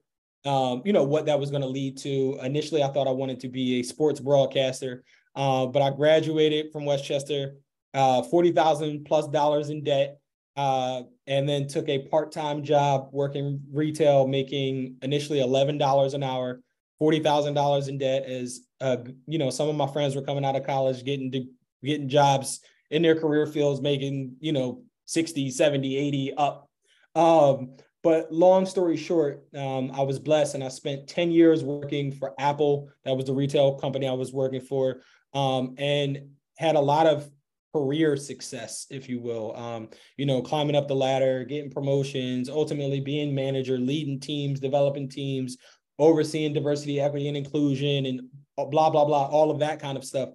um, 0.47 0.83
you 0.85 0.93
know 0.93 1.05
what 1.05 1.27
that 1.27 1.41
was 1.41 1.51
going 1.51 1.63
to 1.63 1.69
lead 1.69 1.97
to. 1.99 2.39
Initially 2.43 2.83
i 2.83 2.89
thought 2.89 3.09
i 3.09 3.13
wanted 3.13 3.41
to 3.41 3.49
be 3.49 3.81
a 3.81 3.83
sports 3.83 4.21
broadcaster 4.21 5.05
uh, 5.37 5.67
but 5.67 5.83
i 5.83 5.91
graduated 5.91 6.73
from 6.73 6.85
West 6.85 7.05
Chester, 7.05 7.57
uh, 7.93 8.23
40,000 8.23 9.05
plus 9.05 9.29
dollars 9.29 9.71
in 9.71 9.83
debt, 9.83 10.19
uh, 10.57 11.03
and 11.27 11.49
then 11.49 11.67
took 11.67 11.89
a 11.89 12.07
part-time 12.09 12.63
job 12.63 13.09
working 13.13 13.61
retail, 13.73 14.27
making 14.27 14.97
initially 15.03 15.39
$11 15.39 16.15
an 16.15 16.23
hour, 16.23 16.61
$40,000 17.01 17.89
in 17.89 17.99
debt 17.99 18.25
as, 18.25 18.61
uh, 18.81 18.99
you 19.27 19.39
know, 19.39 19.51
some 19.51 19.69
of 19.69 19.77
my 19.77 19.87
friends 19.87 20.15
were 20.15 20.23
coming 20.23 20.45
out 20.45 20.57
of 20.57 20.67
college, 20.67 21.05
getting 21.05 21.33
to, 21.33 21.45
getting 21.83 22.09
jobs 22.09 22.61
in 22.91 23.03
their 23.03 23.15
career 23.15 23.47
fields, 23.47 23.81
making, 23.81 24.37
you 24.41 24.53
know, 24.53 24.83
60, 25.07 25.51
70, 25.51 25.97
80 25.97 26.35
up. 26.35 26.69
Um, 27.15 27.77
but 28.03 28.31
long 28.31 28.67
story 28.67 28.99
short, 28.99 29.45
um, 29.57 29.91
I 29.95 30.03
was 30.03 30.19
blessed 30.19 30.55
and 30.55 30.63
I 30.63 30.69
spent 30.69 31.09
10 31.09 31.31
years 31.31 31.65
working 31.65 32.13
for 32.13 32.35
Apple. 32.39 32.91
That 33.05 33.17
was 33.17 33.25
the 33.25 33.33
retail 33.33 33.77
company 33.77 34.07
I 34.07 34.13
was 34.13 34.33
working 34.33 34.61
for. 34.61 35.01
Um, 35.33 35.75
and 35.79 36.29
had 36.59 36.77
a 36.77 36.81
lot 36.81 37.07
of 37.07 37.29
career 37.75 38.17
success, 38.17 38.87
if 38.91 39.09
you 39.09 39.21
will. 39.21 39.57
Um, 39.57 39.89
you 40.17 40.27
know, 40.27 40.41
climbing 40.41 40.77
up 40.77 40.87
the 40.87 40.95
ladder, 40.95 41.45
getting 41.45 41.71
promotions, 41.71 42.49
ultimately 42.49 43.01
being 43.01 43.35
manager, 43.35 43.79
leading 43.79 44.21
teams, 44.21 44.61
developing 44.61 45.09
teams, 45.09 45.57
overseeing 45.99 46.53
diversity, 46.53 47.01
equity, 47.01 47.29
and 47.29 47.37
inclusion, 47.37 48.07
and 48.07 48.21
blah 48.57 48.91
blah 48.91 49.05
blah, 49.05 49.27
all 49.27 49.51
of 49.51 49.59
that 49.59 49.81
kind 49.81 49.99
of 49.99 50.05
stuff. 50.05 50.31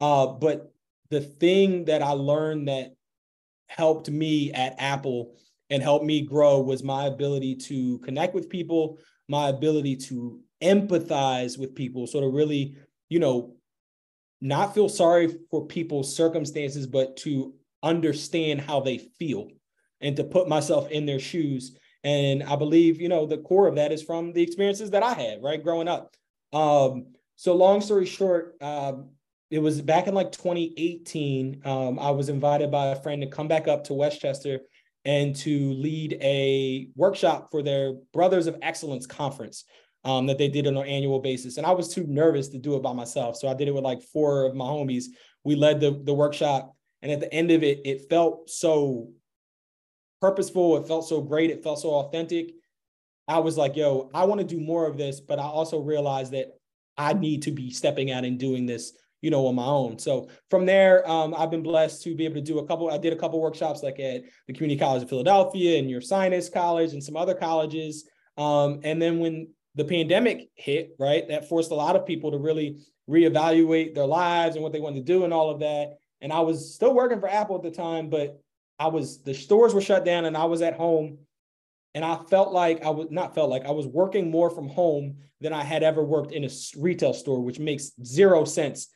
Uh, 0.00 0.26
but 0.26 0.72
the 1.10 1.20
thing 1.20 1.86
that 1.86 2.02
I 2.02 2.12
learned 2.12 2.68
that 2.68 2.94
helped 3.66 4.08
me 4.08 4.52
at 4.52 4.76
Apple 4.78 5.36
and 5.70 5.82
helped 5.82 6.04
me 6.04 6.22
grow 6.22 6.60
was 6.60 6.84
my 6.84 7.06
ability 7.06 7.56
to 7.56 7.98
connect 8.00 8.34
with 8.34 8.48
people, 8.48 8.98
my 9.28 9.48
ability 9.48 9.96
to 9.96 10.40
empathize 10.62 11.58
with 11.58 11.74
people, 11.74 12.06
so 12.06 12.20
to 12.20 12.28
really, 12.28 12.76
you 13.08 13.18
know, 13.18 13.53
not 14.40 14.74
feel 14.74 14.88
sorry 14.88 15.34
for 15.50 15.66
people's 15.66 16.14
circumstances, 16.14 16.86
but 16.86 17.16
to 17.18 17.54
understand 17.82 18.60
how 18.60 18.80
they 18.80 18.98
feel 18.98 19.48
and 20.00 20.16
to 20.16 20.24
put 20.24 20.48
myself 20.48 20.90
in 20.90 21.06
their 21.06 21.20
shoes. 21.20 21.76
And 22.02 22.42
I 22.42 22.56
believe, 22.56 23.00
you 23.00 23.08
know, 23.08 23.26
the 23.26 23.38
core 23.38 23.66
of 23.66 23.76
that 23.76 23.92
is 23.92 24.02
from 24.02 24.32
the 24.32 24.42
experiences 24.42 24.90
that 24.90 25.02
I 25.02 25.14
had, 25.14 25.42
right, 25.42 25.62
growing 25.62 25.88
up. 25.88 26.14
Um, 26.52 27.06
so 27.36 27.54
long 27.54 27.80
story 27.80 28.06
short, 28.06 28.56
um, 28.60 29.10
it 29.50 29.58
was 29.58 29.80
back 29.80 30.06
in 30.06 30.14
like 30.14 30.32
2018. 30.32 31.62
Um, 31.64 31.98
I 31.98 32.10
was 32.10 32.28
invited 32.28 32.70
by 32.70 32.88
a 32.88 33.00
friend 33.00 33.22
to 33.22 33.28
come 33.28 33.48
back 33.48 33.68
up 33.68 33.84
to 33.84 33.94
West 33.94 34.20
Chester 34.20 34.60
and 35.04 35.36
to 35.36 35.72
lead 35.74 36.18
a 36.20 36.88
workshop 36.96 37.48
for 37.50 37.62
their 37.62 37.94
Brothers 38.12 38.46
of 38.46 38.58
Excellence 38.62 39.06
conference 39.06 39.64
um, 40.04 40.26
that 40.26 40.38
they 40.38 40.48
did 40.48 40.66
on 40.66 40.76
an 40.76 40.86
annual 40.86 41.18
basis. 41.18 41.56
And 41.56 41.66
I 41.66 41.72
was 41.72 41.92
too 41.92 42.06
nervous 42.06 42.48
to 42.48 42.58
do 42.58 42.76
it 42.76 42.82
by 42.82 42.92
myself. 42.92 43.36
So 43.36 43.48
I 43.48 43.54
did 43.54 43.68
it 43.68 43.74
with 43.74 43.84
like 43.84 44.02
four 44.02 44.44
of 44.44 44.54
my 44.54 44.66
homies. 44.66 45.04
We 45.44 45.56
led 45.56 45.80
the, 45.80 46.00
the 46.04 46.14
workshop. 46.14 46.74
And 47.02 47.10
at 47.10 47.20
the 47.20 47.32
end 47.32 47.50
of 47.50 47.62
it, 47.62 47.80
it 47.84 48.08
felt 48.08 48.48
so 48.48 49.10
purposeful. 50.20 50.76
It 50.76 50.86
felt 50.86 51.08
so 51.08 51.20
great. 51.20 51.50
It 51.50 51.62
felt 51.62 51.80
so 51.80 51.90
authentic. 51.90 52.52
I 53.26 53.38
was 53.38 53.56
like, 53.56 53.76
yo, 53.76 54.10
I 54.14 54.24
want 54.24 54.40
to 54.40 54.46
do 54.46 54.60
more 54.60 54.86
of 54.86 54.96
this. 54.96 55.20
But 55.20 55.38
I 55.38 55.44
also 55.44 55.80
realized 55.80 56.32
that 56.32 56.48
I 56.96 57.12
need 57.12 57.42
to 57.42 57.50
be 57.50 57.70
stepping 57.70 58.10
out 58.10 58.24
and 58.24 58.38
doing 58.38 58.66
this 58.66 58.92
you 59.24 59.30
know, 59.30 59.46
on 59.46 59.54
my 59.54 59.64
own. 59.64 59.98
So 59.98 60.28
from 60.50 60.66
there, 60.66 61.08
um, 61.10 61.34
I've 61.34 61.50
been 61.50 61.62
blessed 61.62 62.02
to 62.02 62.14
be 62.14 62.26
able 62.26 62.34
to 62.34 62.42
do 62.42 62.58
a 62.58 62.66
couple. 62.66 62.90
I 62.90 62.98
did 62.98 63.14
a 63.14 63.16
couple 63.16 63.40
workshops 63.40 63.82
like 63.82 63.98
at 63.98 64.24
the 64.46 64.52
Community 64.52 64.78
College 64.78 65.02
of 65.02 65.08
Philadelphia 65.08 65.78
and 65.78 65.88
Ursinus 65.88 66.52
College 66.52 66.92
and 66.92 67.02
some 67.02 67.16
other 67.16 67.32
colleges. 67.32 68.04
Um, 68.36 68.80
and 68.84 69.00
then 69.00 69.20
when 69.20 69.48
the 69.74 69.84
pandemic 69.84 70.50
hit, 70.54 70.94
right, 70.98 71.28
that 71.28 71.48
forced 71.48 71.70
a 71.70 71.74
lot 71.74 71.96
of 71.96 72.06
people 72.06 72.30
to 72.30 72.38
really 72.38 72.78
reevaluate 73.08 73.94
their 73.94 74.06
lives 74.06 74.56
and 74.56 74.62
what 74.62 74.72
they 74.72 74.80
wanted 74.80 75.06
to 75.06 75.12
do 75.12 75.24
and 75.24 75.32
all 75.32 75.50
of 75.50 75.60
that. 75.60 75.98
And 76.20 76.32
I 76.32 76.40
was 76.40 76.74
still 76.74 76.94
working 76.94 77.20
for 77.20 77.28
Apple 77.28 77.56
at 77.56 77.62
the 77.62 77.70
time, 77.70 78.08
but 78.08 78.40
I 78.78 78.88
was 78.88 79.22
the 79.22 79.34
stores 79.34 79.74
were 79.74 79.80
shut 79.80 80.04
down 80.04 80.24
and 80.24 80.36
I 80.36 80.44
was 80.44 80.62
at 80.62 80.74
home 80.74 81.18
and 81.94 82.04
I 82.04 82.16
felt 82.28 82.52
like 82.52 82.84
I 82.84 82.90
was 82.90 83.08
not 83.10 83.34
felt 83.34 83.50
like 83.50 83.66
I 83.66 83.70
was 83.70 83.86
working 83.86 84.30
more 84.30 84.50
from 84.50 84.68
home 84.68 85.16
than 85.40 85.52
I 85.52 85.62
had 85.62 85.82
ever 85.82 86.02
worked 86.02 86.32
in 86.32 86.44
a 86.44 86.50
retail 86.76 87.12
store, 87.12 87.40
which 87.40 87.58
makes 87.58 87.92
zero 88.04 88.44
sense 88.44 88.88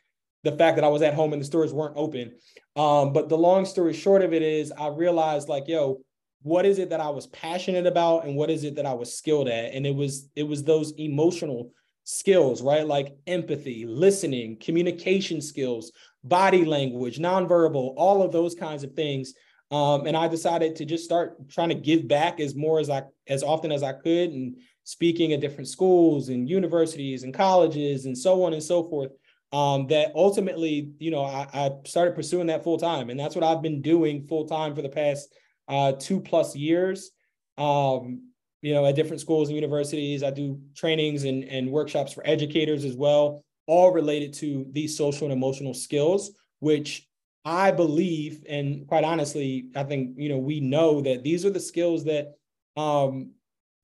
the 0.45 0.53
fact 0.53 0.77
that 0.77 0.85
I 0.85 0.89
was 0.89 1.03
at 1.03 1.15
home 1.15 1.33
and 1.33 1.41
the 1.41 1.47
stores 1.47 1.73
weren't 1.73 1.97
open. 1.97 2.33
Um, 2.77 3.13
but 3.13 3.29
the 3.29 3.39
long 3.39 3.65
story 3.65 3.93
short 3.93 4.23
of 4.23 4.33
it 4.33 4.43
is 4.43 4.73
I 4.73 4.89
realized 4.89 5.49
like, 5.49 5.69
yo, 5.69 6.01
what 6.43 6.65
is 6.65 6.79
it 6.79 6.91
that 6.91 7.01
I 7.01 7.11
was 7.11 7.27
passionate 7.29 7.87
about 7.87 8.25
and 8.25 8.37
what 8.37 8.51
is 8.51 8.65
it 8.65 8.77
that 8.77 8.87
I 8.87 8.95
was 8.95 9.17
skilled 9.17 9.49
at? 9.49 9.75
And 9.75 9.87
it 9.87 9.95
was 9.95 10.29
it 10.37 10.45
was 10.45 10.63
those 10.63 10.93
emotional 10.99 11.73
skills, 12.05 12.63
right? 12.63 12.87
Like 12.87 13.17
empathy, 13.27 13.85
listening, 13.87 14.57
communication 14.59 15.41
skills, 15.41 15.93
body 16.25 16.65
language, 16.65 17.19
nonverbal, 17.19 17.95
all 17.97 18.23
of 18.23 18.33
those 18.33 18.55
kinds 18.55 18.85
of 18.85 18.95
things. 18.95 19.35
Um, 19.71 20.07
and 20.07 20.17
I 20.17 20.29
decided 20.29 20.77
to 20.77 20.87
just 20.87 21.05
start 21.05 21.49
trying 21.51 21.69
to 21.69 21.75
give 21.75 22.09
back 22.09 22.41
as 22.41 22.55
more 22.55 22.81
as 22.81 22.89
I 22.89 23.03
as 23.27 23.43
often 23.43 23.71
as 23.71 23.83
I 23.83 23.93
could 23.93 24.31
and 24.31 24.57
speaking 24.85 25.35
at 25.35 25.41
different 25.41 25.69
schools 25.69 26.31
and 26.31 26.49
universities 26.49 27.23
and 27.23 27.35
colleges 27.35 28.07
and 28.07 28.17
so 28.17 28.45
on 28.45 28.55
and 28.55 28.63
so 28.63 28.83
forth 28.85 29.11
um, 29.53 29.87
that 29.89 30.13
ultimately, 30.15 30.93
you 30.99 31.11
know, 31.11 31.25
I, 31.25 31.47
I, 31.53 31.71
started 31.85 32.15
pursuing 32.15 32.47
that 32.49 32.65
full 32.65 32.79
time, 32.79 33.09
and 33.09 33.19
that's 33.19 33.35
what 33.35 33.45
I've 33.45 33.63
been 33.63 33.81
doing 33.81 34.27
full 34.27 34.47
time 34.47 34.75
for 34.75 34.83
the 34.83 34.89
past 34.89 35.35
uh, 35.69 35.93
two 35.93 36.21
plus 36.21 36.57
years. 36.57 37.11
Um, 37.57 38.31
you 38.61 38.75
know, 38.75 38.85
at 38.87 38.97
different 38.97 39.21
schools 39.21 39.49
and 39.49 39.57
universities, 39.57 40.23
I 40.23 40.31
do 40.31 40.61
trainings 40.75 41.25
and, 41.25 41.45
and 41.45 41.71
workshops 41.71 42.13
for 42.13 42.27
educators 42.27 42.85
as 42.85 42.97
well, 42.97 43.45
all 43.67 43.93
related 43.93 44.33
to 44.35 44.67
these 44.73 44.97
social 44.97 45.27
and 45.27 45.33
emotional 45.33 45.75
skills, 45.75 46.33
which 46.59 47.07
I 47.45 47.71
believe, 47.71 48.45
and 48.49 48.87
quite 48.89 49.05
honestly, 49.05 49.69
I 49.77 49.85
think 49.85 50.15
you 50.17 50.29
know 50.29 50.39
we 50.39 50.61
know 50.61 51.01
that 51.03 51.23
these 51.23 51.47
are 51.47 51.51
the 51.51 51.61
skills 51.61 52.05
that 52.05 52.35
um, 52.77 53.33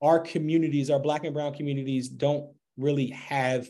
our 0.01 0.19
communities, 0.19 0.89
our 0.89 0.99
Black 0.99 1.23
and 1.23 1.33
Brown 1.33 1.53
communities, 1.53 2.09
don't 2.09 2.53
really 2.77 3.07
have 3.07 3.67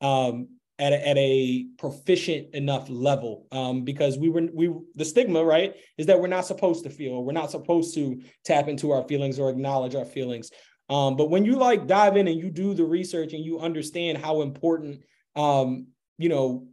um, 0.00 0.48
at 0.78 0.92
a, 0.92 1.08
at 1.08 1.18
a 1.18 1.66
proficient 1.78 2.54
enough 2.54 2.88
level 2.88 3.46
um, 3.50 3.84
because 3.84 4.16
we 4.16 4.28
were 4.28 4.48
we 4.54 4.72
the 4.94 5.04
stigma 5.04 5.44
right 5.44 5.74
is 5.96 6.06
that 6.06 6.20
we're 6.20 6.28
not 6.28 6.46
supposed 6.46 6.84
to 6.84 6.90
feel 6.90 7.24
we're 7.24 7.32
not 7.32 7.50
supposed 7.50 7.94
to 7.94 8.20
tap 8.44 8.68
into 8.68 8.92
our 8.92 9.02
feelings 9.08 9.38
or 9.38 9.50
acknowledge 9.50 9.94
our 9.94 10.04
feelings. 10.04 10.50
Um, 10.88 11.16
but 11.16 11.30
when 11.30 11.44
you 11.44 11.56
like 11.56 11.86
dive 11.86 12.16
in 12.16 12.28
and 12.28 12.38
you 12.38 12.50
do 12.50 12.72
the 12.74 12.84
research 12.84 13.32
and 13.34 13.44
you 13.44 13.58
understand 13.60 14.18
how 14.18 14.42
important 14.42 15.02
um, 15.36 15.88
you 16.16 16.28
know 16.28 16.68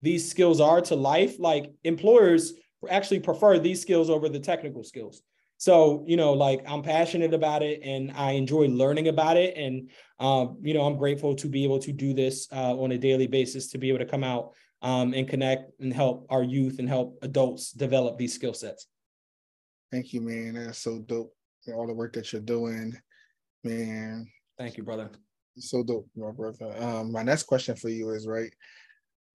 these 0.00 0.28
skills 0.28 0.60
are 0.60 0.80
to 0.80 0.96
life 0.96 1.38
like 1.38 1.70
employers 1.84 2.54
actually 2.88 3.20
prefer 3.20 3.58
these 3.58 3.80
skills 3.80 4.10
over 4.10 4.28
the 4.28 4.40
technical 4.40 4.82
skills 4.82 5.22
so, 5.62 6.02
you 6.08 6.16
know, 6.16 6.32
like 6.32 6.60
I'm 6.68 6.82
passionate 6.82 7.32
about 7.32 7.62
it 7.62 7.82
and 7.84 8.10
I 8.16 8.32
enjoy 8.32 8.66
learning 8.66 9.06
about 9.06 9.36
it. 9.36 9.56
And, 9.56 9.90
um, 10.18 10.58
you 10.60 10.74
know, 10.74 10.82
I'm 10.82 10.98
grateful 10.98 11.36
to 11.36 11.46
be 11.46 11.62
able 11.62 11.78
to 11.78 11.92
do 11.92 12.12
this 12.12 12.48
uh, 12.50 12.76
on 12.76 12.90
a 12.90 12.98
daily 12.98 13.28
basis, 13.28 13.68
to 13.68 13.78
be 13.78 13.88
able 13.88 14.00
to 14.00 14.04
come 14.04 14.24
out 14.24 14.54
um, 14.82 15.14
and 15.14 15.28
connect 15.28 15.70
and 15.80 15.92
help 15.94 16.26
our 16.30 16.42
youth 16.42 16.80
and 16.80 16.88
help 16.88 17.16
adults 17.22 17.70
develop 17.70 18.18
these 18.18 18.34
skill 18.34 18.54
sets. 18.54 18.88
Thank 19.92 20.12
you, 20.12 20.20
man. 20.20 20.54
That's 20.54 20.80
so 20.80 20.98
dope. 20.98 21.32
All 21.72 21.86
the 21.86 21.94
work 21.94 22.14
that 22.14 22.32
you're 22.32 22.42
doing, 22.42 23.00
man. 23.62 24.26
Thank 24.58 24.76
you, 24.76 24.82
brother. 24.82 25.12
So 25.58 25.84
dope, 25.84 26.08
my 26.16 26.32
brother. 26.32 26.74
Um, 26.76 27.12
my 27.12 27.22
next 27.22 27.44
question 27.44 27.76
for 27.76 27.88
you 27.88 28.10
is 28.10 28.26
right. 28.26 28.52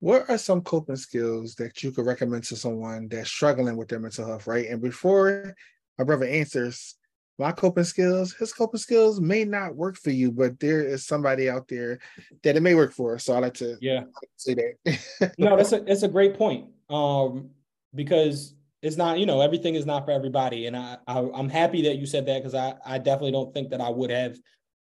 What 0.02 0.30
are 0.30 0.38
some 0.38 0.60
coping 0.60 0.98
skills 0.98 1.56
that 1.56 1.82
you 1.84 1.94
could 1.94 2.06
recommend 2.06 2.44
to 2.44 2.58
someone 2.58 3.08
that's 3.08 3.30
struggling 3.30 3.78
with 3.78 3.88
their 3.88 4.02
mental 4.02 4.28
health, 4.28 4.46
right? 4.46 4.68
And 4.68 4.82
before 4.82 5.56
my 5.98 6.04
brother 6.04 6.26
answers, 6.26 6.96
my 7.40 7.52
coping 7.52 7.84
skills, 7.84 8.34
his 8.34 8.54
coping 8.54 8.80
skills 8.80 9.22
may 9.22 9.44
not 9.44 9.76
work 9.76 9.98
for 9.98 10.10
you, 10.10 10.32
but 10.32 10.60
there 10.60 10.82
is 10.82 11.06
somebody 11.06 11.50
out 11.50 11.68
there 11.68 12.00
that 12.44 12.56
it 12.56 12.62
may 12.62 12.76
work 12.76 12.94
for. 12.94 13.20
So 13.20 13.34
I 13.34 13.40
like 13.40 13.54
to 13.56 13.78
yeah 13.80 14.04
say 14.38 14.56
that. 14.56 15.34
no, 15.38 15.56
that's 15.56 15.72
a 15.72 15.84
it's 15.90 16.04
a 16.04 16.08
great 16.08 16.36
point. 16.36 16.70
Um, 16.90 17.50
because 17.94 18.56
it's 18.82 18.98
not, 18.98 19.20
you 19.20 19.26
know, 19.26 19.42
everything 19.42 19.76
is 19.76 19.86
not 19.86 20.06
for 20.06 20.12
everybody. 20.12 20.68
And 20.68 20.76
I, 20.76 20.98
I 21.08 21.20
am 21.20 21.50
happy 21.50 21.82
that 21.84 21.98
you 21.98 22.06
said 22.06 22.26
that 22.26 22.40
because 22.40 22.56
I 22.56 22.76
I 22.86 22.98
definitely 22.98 23.32
don't 23.32 23.54
think 23.54 23.70
that 23.70 23.82
I 23.82 23.90
would 23.90 24.10
have 24.10 24.38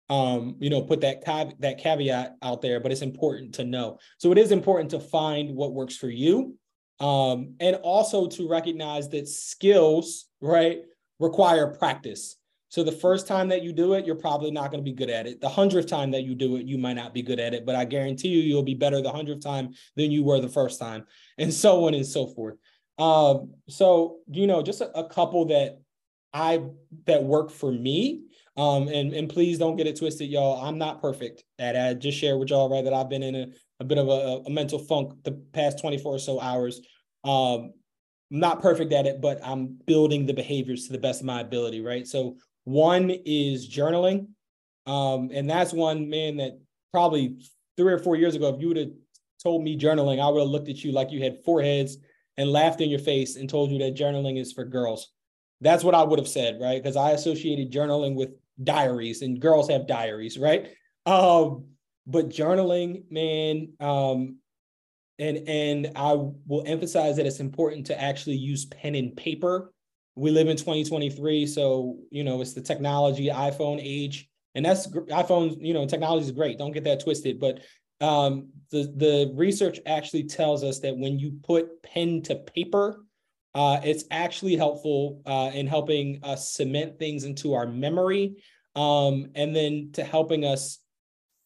um, 0.09 0.55
you 0.59 0.69
know, 0.69 0.81
put 0.81 1.01
that 1.01 1.25
cav- 1.25 1.59
that 1.59 1.79
caveat 1.79 2.35
out 2.41 2.61
there, 2.61 2.79
but 2.79 2.91
it's 2.91 3.01
important 3.01 3.55
to 3.55 3.63
know. 3.63 3.97
So 4.17 4.31
it 4.31 4.37
is 4.37 4.51
important 4.51 4.91
to 4.91 4.99
find 4.99 5.55
what 5.55 5.73
works 5.73 5.97
for 5.97 6.09
you. 6.09 6.57
Um, 6.99 7.55
and 7.59 7.75
also 7.77 8.27
to 8.27 8.47
recognize 8.47 9.09
that 9.09 9.27
skills, 9.27 10.27
right? 10.41 10.83
Require 11.19 11.67
practice. 11.67 12.37
So 12.69 12.83
the 12.83 12.91
first 12.91 13.27
time 13.27 13.47
that 13.49 13.63
you 13.63 13.71
do 13.71 13.93
it, 13.93 14.05
you're 14.05 14.15
probably 14.15 14.51
not 14.51 14.71
going 14.71 14.83
to 14.83 14.91
be 14.91 14.95
good 14.95 15.09
at 15.09 15.27
it. 15.27 15.39
The 15.39 15.47
hundredth 15.47 15.87
time 15.87 16.11
that 16.11 16.23
you 16.23 16.35
do 16.35 16.57
it, 16.57 16.65
you 16.65 16.77
might 16.77 16.95
not 16.95 17.13
be 17.13 17.21
good 17.21 17.39
at 17.39 17.53
it, 17.53 17.65
but 17.65 17.75
I 17.75 17.85
guarantee 17.85 18.29
you, 18.29 18.41
you'll 18.41 18.63
be 18.63 18.73
better 18.73 19.01
the 19.01 19.11
hundredth 19.11 19.43
time 19.43 19.73
than 19.95 20.11
you 20.11 20.23
were 20.23 20.39
the 20.39 20.49
first 20.49 20.79
time, 20.79 21.05
and 21.37 21.53
so 21.53 21.85
on 21.87 21.93
and 21.93 22.05
so 22.05 22.27
forth. 22.27 22.55
Um, 22.97 23.53
so 23.69 24.17
you 24.29 24.47
know, 24.47 24.61
just 24.61 24.81
a, 24.81 24.97
a, 24.97 25.07
couple 25.07 25.45
that 25.45 25.79
I 26.33 26.63
that 27.05 27.23
work 27.23 27.51
for 27.51 27.71
me. 27.71 28.23
Um, 28.57 28.87
and 28.87 29.13
and 29.13 29.29
please 29.29 29.57
don't 29.57 29.75
get 29.75 29.87
it 29.87 29.97
twisted, 29.97 30.29
y'all. 30.29 30.65
I'm 30.65 30.77
not 30.77 31.01
perfect 31.01 31.43
That. 31.57 31.75
I 31.75 31.93
just 31.93 32.17
shared 32.17 32.39
with 32.39 32.49
y'all 32.49 32.69
right 32.69 32.83
that 32.83 32.93
I've 32.93 33.09
been 33.09 33.23
in 33.23 33.35
a, 33.35 33.47
a 33.81 33.83
bit 33.83 33.97
of 33.97 34.07
a, 34.07 34.43
a 34.45 34.49
mental 34.49 34.79
funk 34.79 35.23
the 35.23 35.33
past 35.53 35.79
24 35.79 36.15
or 36.15 36.19
so 36.19 36.39
hours. 36.39 36.81
Um, 37.25 37.73
I'm 38.35 38.41
not 38.41 38.61
perfect 38.61 38.91
at 38.91 39.05
it, 39.05 39.21
but 39.21 39.39
I'm 39.41 39.77
building 39.85 40.25
the 40.25 40.33
behaviors 40.33 40.87
to 40.87 40.91
the 40.91 40.97
best 40.97 41.21
of 41.21 41.25
my 41.25 41.39
ability, 41.39 41.79
right? 41.79 42.05
So 42.05 42.35
one 42.65 43.09
is 43.09 43.69
journaling. 43.69 44.27
Um, 44.85 45.29
and 45.33 45.49
that's 45.49 45.71
one 45.71 46.09
man 46.09 46.35
that 46.37 46.59
probably 46.91 47.37
three 47.77 47.93
or 47.93 47.97
four 47.97 48.17
years 48.17 48.35
ago, 48.35 48.53
if 48.53 48.59
you 48.59 48.67
would 48.67 48.75
have 48.75 48.91
told 49.41 49.63
me 49.63 49.79
journaling, 49.79 50.21
I 50.21 50.27
would 50.27 50.41
have 50.41 50.49
looked 50.49 50.67
at 50.67 50.83
you 50.83 50.91
like 50.91 51.13
you 51.13 51.23
had 51.23 51.45
four 51.45 51.61
heads 51.61 51.95
and 52.35 52.51
laughed 52.51 52.81
in 52.81 52.89
your 52.89 52.99
face 52.99 53.37
and 53.37 53.49
told 53.49 53.71
you 53.71 53.79
that 53.79 53.95
journaling 53.95 54.37
is 54.37 54.51
for 54.51 54.65
girls. 54.65 55.13
That's 55.61 55.85
what 55.85 55.95
I 55.95 56.03
would 56.03 56.19
have 56.19 56.27
said, 56.27 56.59
right? 56.59 56.83
Because 56.83 56.97
I 56.97 57.11
associated 57.11 57.71
journaling 57.71 58.15
with 58.15 58.31
diaries 58.61 59.21
and 59.21 59.39
girls 59.39 59.69
have 59.69 59.87
diaries, 59.87 60.37
right? 60.37 60.71
Um, 61.05 61.67
but 62.05 62.27
journaling, 62.31 63.09
man, 63.09 63.71
um, 63.79 64.39
and 65.19 65.47
and 65.47 65.91
I 65.95 66.13
will 66.13 66.63
emphasize 66.65 67.17
that 67.17 67.25
it's 67.25 67.39
important 67.39 67.85
to 67.87 68.01
actually 68.01 68.37
use 68.37 68.65
pen 68.65 68.95
and 68.95 69.15
paper. 69.15 69.71
We 70.15 70.31
live 70.31 70.47
in 70.47 70.57
2023, 70.57 71.45
so 71.47 71.97
you 72.09 72.23
know 72.23 72.41
it's 72.41 72.53
the 72.53 72.61
technology 72.61 73.27
iPhone 73.27 73.79
age, 73.81 74.29
and 74.55 74.65
that's 74.65 74.87
iPhone. 74.87 75.57
You 75.59 75.73
know, 75.73 75.85
technology 75.85 76.25
is 76.25 76.31
great. 76.31 76.57
Don't 76.57 76.71
get 76.71 76.83
that 76.85 77.03
twisted. 77.03 77.39
But 77.39 77.59
um, 78.01 78.49
the 78.71 78.93
the 78.95 79.31
research 79.35 79.79
actually 79.85 80.23
tells 80.23 80.63
us 80.63 80.79
that 80.79 80.97
when 80.97 81.19
you 81.19 81.39
put 81.43 81.81
pen 81.83 82.21
to 82.23 82.35
paper, 82.35 83.03
uh, 83.53 83.79
it's 83.83 84.03
actually 84.11 84.55
helpful 84.55 85.21
uh, 85.25 85.51
in 85.53 85.67
helping 85.67 86.19
us 86.23 86.51
cement 86.51 86.99
things 86.99 87.23
into 87.23 87.53
our 87.53 87.67
memory, 87.67 88.35
um, 88.75 89.27
and 89.35 89.55
then 89.55 89.91
to 89.93 90.03
helping 90.03 90.43
us 90.43 90.79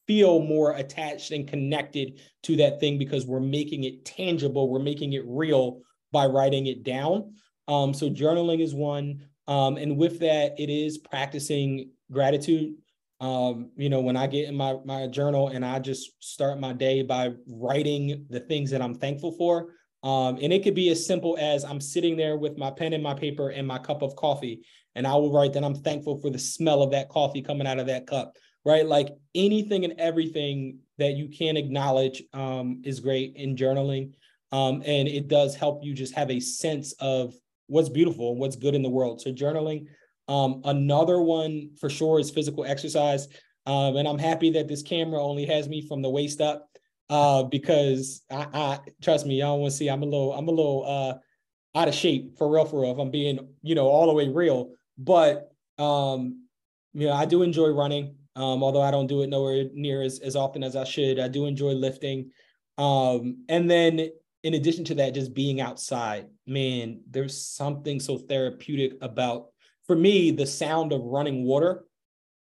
feel 0.10 0.40
more 0.40 0.72
attached 0.72 1.30
and 1.30 1.48
connected 1.48 2.20
to 2.42 2.56
that 2.56 2.80
thing 2.80 2.98
because 2.98 3.28
we're 3.28 3.40
making 3.40 3.84
it 3.84 4.04
tangible, 4.06 4.68
we're 4.68 4.80
making 4.80 5.14
it 5.14 5.22
real 5.28 5.82
by 6.12 6.26
writing 6.26 6.66
it 6.66 6.82
down. 6.84 7.32
Um, 7.68 7.94
so 7.94 8.10
journaling 8.10 8.60
is 8.60 8.74
one. 8.74 9.22
Um, 9.48 9.78
and 9.78 9.98
with 9.98 10.18
that, 10.22 10.60
it 10.60 10.72
is 10.72 10.98
practicing 10.98 11.92
gratitude. 12.12 12.74
Um, 13.22 13.70
you 13.78 13.88
know, 13.88 14.00
when 14.00 14.18
I 14.18 14.26
get 14.26 14.50
in 14.50 14.56
my 14.56 14.78
my 14.84 15.06
journal 15.06 15.50
and 15.50 15.64
I 15.64 15.78
just 15.78 16.10
start 16.24 16.60
my 16.60 16.74
day 16.74 17.04
by 17.04 17.34
writing 17.46 18.26
the 18.32 18.40
things 18.40 18.72
that 18.72 18.82
I'm 18.82 18.96
thankful 18.96 19.34
for. 19.34 19.76
Um, 20.02 20.40
and 20.42 20.52
it 20.52 20.64
could 20.64 20.76
be 20.76 20.90
as 20.90 21.06
simple 21.06 21.38
as 21.40 21.64
I'm 21.64 21.82
sitting 21.82 22.18
there 22.18 22.36
with 22.36 22.58
my 22.58 22.72
pen 22.72 22.94
and 22.94 23.04
my 23.04 23.14
paper 23.14 23.50
and 23.50 23.68
my 23.68 23.78
cup 23.78 24.02
of 24.02 24.16
coffee, 24.16 24.62
and 24.96 25.06
I 25.06 25.14
will 25.14 25.32
write 25.32 25.54
that 25.54 25.64
I'm 25.64 25.76
thankful 25.76 26.20
for 26.20 26.32
the 26.32 26.40
smell 26.40 26.82
of 26.82 26.92
that 26.92 27.10
coffee 27.10 27.44
coming 27.44 27.68
out 27.68 27.80
of 27.80 27.88
that 27.88 28.08
cup, 28.08 28.38
right? 28.66 28.86
Like 28.86 29.10
anything 29.36 29.86
and 29.86 30.00
everything 30.00 30.80
that 30.98 31.14
you 31.14 31.30
can 31.30 31.58
acknowledge 31.58 32.24
um, 32.34 32.82
is 32.84 33.00
great 33.00 33.36
in 33.36 33.56
journaling. 33.56 34.14
Um, 34.52 34.82
and 34.86 35.08
it 35.08 35.28
does 35.28 35.56
help 35.56 35.84
you 35.84 35.94
just 35.94 36.16
have 36.16 36.32
a 36.32 36.40
sense 36.40 36.94
of 37.00 37.34
what's 37.68 37.90
beautiful 37.90 38.32
and 38.32 38.40
what's 38.40 38.56
good 38.56 38.76
in 38.76 38.82
the 38.82 38.90
world. 38.90 39.22
So 39.22 39.32
journaling. 39.32 39.86
Um, 40.28 40.62
another 40.66 41.22
one 41.22 41.72
for 41.80 41.90
sure 41.90 42.20
is 42.20 42.32
physical 42.32 42.66
exercise. 42.66 43.28
Um, 43.66 43.96
and 43.98 44.08
I'm 44.08 44.18
happy 44.18 44.52
that 44.52 44.68
this 44.68 44.82
camera 44.82 45.24
only 45.24 45.46
has 45.46 45.70
me 45.70 45.82
from 45.82 46.02
the 46.02 46.10
waist 46.10 46.42
up 46.42 46.68
uh, 47.10 47.44
because 47.44 48.24
I, 48.30 48.48
I 48.54 48.80
trust 49.02 49.26
me, 49.26 49.40
y'all 49.40 49.60
want 49.60 49.72
to 49.72 49.78
see 49.78 49.90
I'm 49.90 50.04
a 50.04 50.06
little, 50.06 50.34
I'm 50.34 50.48
a 50.48 50.52
little 50.52 50.86
uh, 50.86 51.80
out 51.80 51.88
of 51.88 51.94
shape 51.94 52.38
for 52.38 52.52
real, 52.52 52.66
for 52.66 52.82
real. 52.82 52.92
If 52.92 53.00
I'm 53.00 53.12
being, 53.12 53.40
you 53.62 53.76
know, 53.76 53.88
all 53.88 54.08
the 54.08 54.14
way 54.14 54.28
real, 54.28 54.72
but 54.98 55.52
um, 55.78 56.46
you 56.94 57.08
know, 57.08 57.14
I 57.14 57.26
do 57.26 57.42
enjoy 57.42 57.70
running. 57.70 58.16
Um, 58.36 58.64
although 58.64 58.82
I 58.82 58.92
don't 58.92 59.08
do 59.08 59.22
it 59.22 59.30
nowhere 59.30 59.66
near 59.74 60.02
as, 60.02 60.20
as 60.20 60.36
often 60.36 60.64
as 60.64 60.76
I 60.76 60.84
should. 60.84 61.20
I 61.20 61.28
do 61.28 61.46
enjoy 61.46 61.72
lifting. 61.72 62.32
Um, 62.78 63.44
and 63.50 63.70
then 63.70 64.10
in 64.44 64.54
addition 64.54 64.86
to 64.86 64.96
that, 64.96 65.14
just 65.14 65.34
being 65.34 65.60
outside, 65.60 66.28
man, 66.48 67.02
there's 67.10 67.38
something 67.46 68.00
so 68.00 68.18
therapeutic 68.18 68.94
about, 69.02 69.48
for 69.86 69.96
me, 69.96 70.32
the 70.32 70.46
sound 70.46 70.94
of 70.94 71.02
running 71.02 71.44
water. 71.44 71.86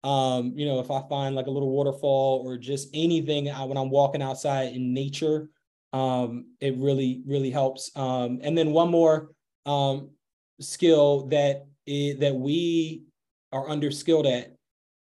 Um, 0.04 0.54
you 0.56 0.66
know, 0.66 0.80
if 0.80 0.92
I 0.92 1.02
find 1.08 1.36
like 1.36 1.48
a 1.48 1.52
little 1.52 1.72
waterfall 1.72 2.44
or 2.46 2.58
just 2.58 2.90
anything 2.94 3.50
I, 3.50 3.64
when 3.64 3.78
I'm 3.78 3.90
walking 3.90 4.22
outside 4.22 4.74
in 4.74 4.94
nature, 4.94 5.50
um, 5.94 6.48
it 6.60 6.76
really, 6.78 7.22
really 7.26 7.50
helps. 7.50 7.90
Um, 7.96 8.40
and 8.44 8.58
then 8.58 8.72
one 8.72 8.92
more 8.92 9.32
um, 9.66 10.10
skill 10.60 11.28
that 11.28 11.66
is, 11.88 12.20
that 12.20 12.36
we 12.36 13.04
are 13.54 13.68
underskilled 13.68 14.30
at 14.30 14.56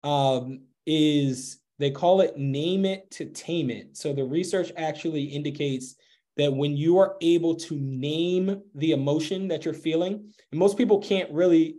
um, 0.09 0.61
is 0.87 1.59
they 1.79 1.91
call 1.91 2.21
it 2.21 2.37
name 2.37 2.85
it 2.85 3.11
to 3.13 3.27
tame 3.27 3.71
it. 3.71 3.97
So 3.97 4.13
the 4.13 4.25
research 4.25 4.73
actually 4.77 5.25
indicates 5.25 5.97
that 6.37 6.53
when 6.53 6.77
you 6.77 6.99
are 6.99 7.17
able 7.21 7.55
to 7.55 7.77
name 7.77 8.63
the 8.75 8.93
emotion 8.93 9.49
that 9.49 9.65
you're 9.65 9.75
feeling, 9.75 10.33
and 10.51 10.59
most 10.59 10.77
people 10.77 10.99
can't 10.99 11.31
really, 11.33 11.77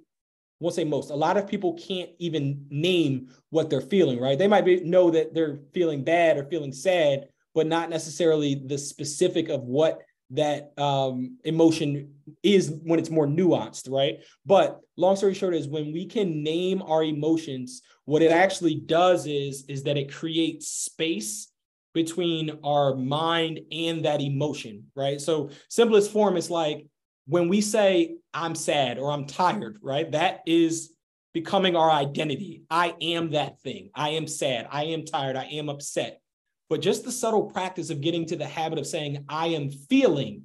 won't 0.59 0.75
say 0.75 0.83
most, 0.85 1.11
a 1.11 1.15
lot 1.15 1.37
of 1.37 1.47
people 1.47 1.73
can't 1.73 2.09
even 2.19 2.65
name 2.69 3.29
what 3.49 3.69
they're 3.69 3.81
feeling, 3.81 4.19
right? 4.19 4.37
They 4.37 4.47
might 4.47 4.65
be, 4.65 4.81
know 4.81 5.09
that 5.11 5.33
they're 5.33 5.59
feeling 5.73 6.03
bad 6.03 6.37
or 6.37 6.45
feeling 6.45 6.71
sad, 6.71 7.27
but 7.53 7.67
not 7.67 7.89
necessarily 7.89 8.55
the 8.55 8.77
specific 8.77 9.49
of 9.49 9.63
what 9.63 10.01
that 10.31 10.73
um, 10.77 11.37
emotion 11.43 12.13
is 12.41 12.73
when 12.83 12.99
it's 12.99 13.09
more 13.09 13.27
nuanced, 13.27 13.89
right? 13.89 14.19
But 14.45 14.79
long 14.97 15.15
story 15.15 15.33
short 15.33 15.53
is 15.53 15.67
when 15.67 15.93
we 15.93 16.05
can 16.05 16.43
name 16.43 16.81
our 16.81 17.03
emotions, 17.03 17.81
what 18.05 18.21
it 18.21 18.31
actually 18.31 18.75
does 18.75 19.27
is 19.27 19.65
is 19.67 19.83
that 19.83 19.97
it 19.97 20.13
creates 20.13 20.67
space 20.67 21.51
between 21.93 22.59
our 22.63 22.95
mind 22.95 23.61
and 23.71 24.05
that 24.05 24.21
emotion, 24.21 24.85
right? 24.95 25.21
So 25.21 25.49
simplest 25.69 26.11
form 26.11 26.37
is 26.37 26.49
like 26.49 26.87
when 27.27 27.47
we 27.47 27.61
say 27.61 28.17
I'm 28.33 28.55
sad 28.55 28.97
or 28.97 29.11
I'm 29.11 29.25
tired, 29.25 29.77
right? 29.81 30.11
That 30.11 30.41
is 30.45 30.91
becoming 31.33 31.75
our 31.75 31.89
identity. 31.89 32.63
I 32.69 32.95
am 33.01 33.31
that 33.31 33.59
thing. 33.61 33.89
I 33.93 34.09
am 34.09 34.27
sad. 34.27 34.67
I 34.71 34.85
am 34.85 35.05
tired. 35.05 35.35
I 35.35 35.45
am 35.45 35.69
upset. 35.69 36.21
But 36.69 36.81
just 36.81 37.03
the 37.03 37.11
subtle 37.11 37.43
practice 37.43 37.89
of 37.89 38.01
getting 38.01 38.25
to 38.27 38.35
the 38.35 38.47
habit 38.47 38.79
of 38.79 38.87
saying 38.87 39.25
I 39.29 39.47
am 39.47 39.69
feeling, 39.69 40.43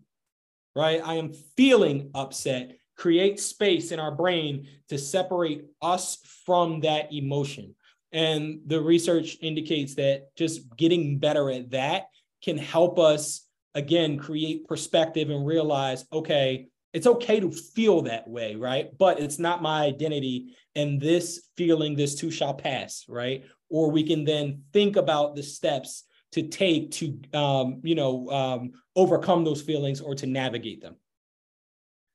right? 0.76 1.00
I 1.04 1.14
am 1.14 1.32
feeling 1.56 2.10
upset 2.14 2.76
create 3.00 3.40
space 3.40 3.92
in 3.92 3.98
our 3.98 4.14
brain 4.14 4.68
to 4.86 4.98
separate 4.98 5.64
us 5.80 6.18
from 6.44 6.80
that 6.80 7.10
emotion. 7.10 7.74
And 8.12 8.60
the 8.66 8.78
research 8.78 9.38
indicates 9.40 9.94
that 9.94 10.36
just 10.36 10.76
getting 10.76 11.18
better 11.18 11.50
at 11.50 11.70
that 11.70 12.08
can 12.44 12.58
help 12.58 12.98
us, 12.98 13.46
again, 13.74 14.18
create 14.18 14.68
perspective 14.68 15.30
and 15.30 15.46
realize, 15.46 16.04
okay, 16.12 16.68
it's 16.92 17.06
okay 17.06 17.40
to 17.40 17.50
feel 17.50 18.02
that 18.02 18.28
way, 18.28 18.54
right? 18.54 18.90
But 18.98 19.18
it's 19.18 19.38
not 19.38 19.62
my 19.62 19.84
identity. 19.84 20.54
And 20.74 21.00
this 21.00 21.48
feeling, 21.56 21.96
this 21.96 22.16
too 22.16 22.30
shall 22.30 22.52
pass, 22.52 23.06
right? 23.08 23.44
Or 23.70 23.90
we 23.90 24.02
can 24.02 24.24
then 24.24 24.64
think 24.74 24.96
about 24.96 25.36
the 25.36 25.42
steps 25.42 26.04
to 26.32 26.42
take 26.42 26.90
to, 26.92 27.18
um, 27.34 27.80
you 27.82 27.94
know, 27.94 28.30
um, 28.30 28.72
overcome 28.96 29.44
those 29.44 29.62
feelings 29.62 30.00
or 30.00 30.14
to 30.14 30.26
navigate 30.26 30.80
them. 30.80 30.96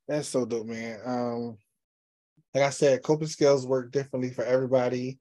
That's 0.08 0.28
so 0.28 0.46
dope, 0.46 0.68
man. 0.68 1.00
Um, 1.06 1.58
like 2.54 2.64
I 2.64 2.70
said, 2.70 3.04
coping 3.04 3.28
skills 3.28 3.68
work 3.68 3.92
differently 3.92 4.32
for 4.32 4.46
everybody 4.46 5.20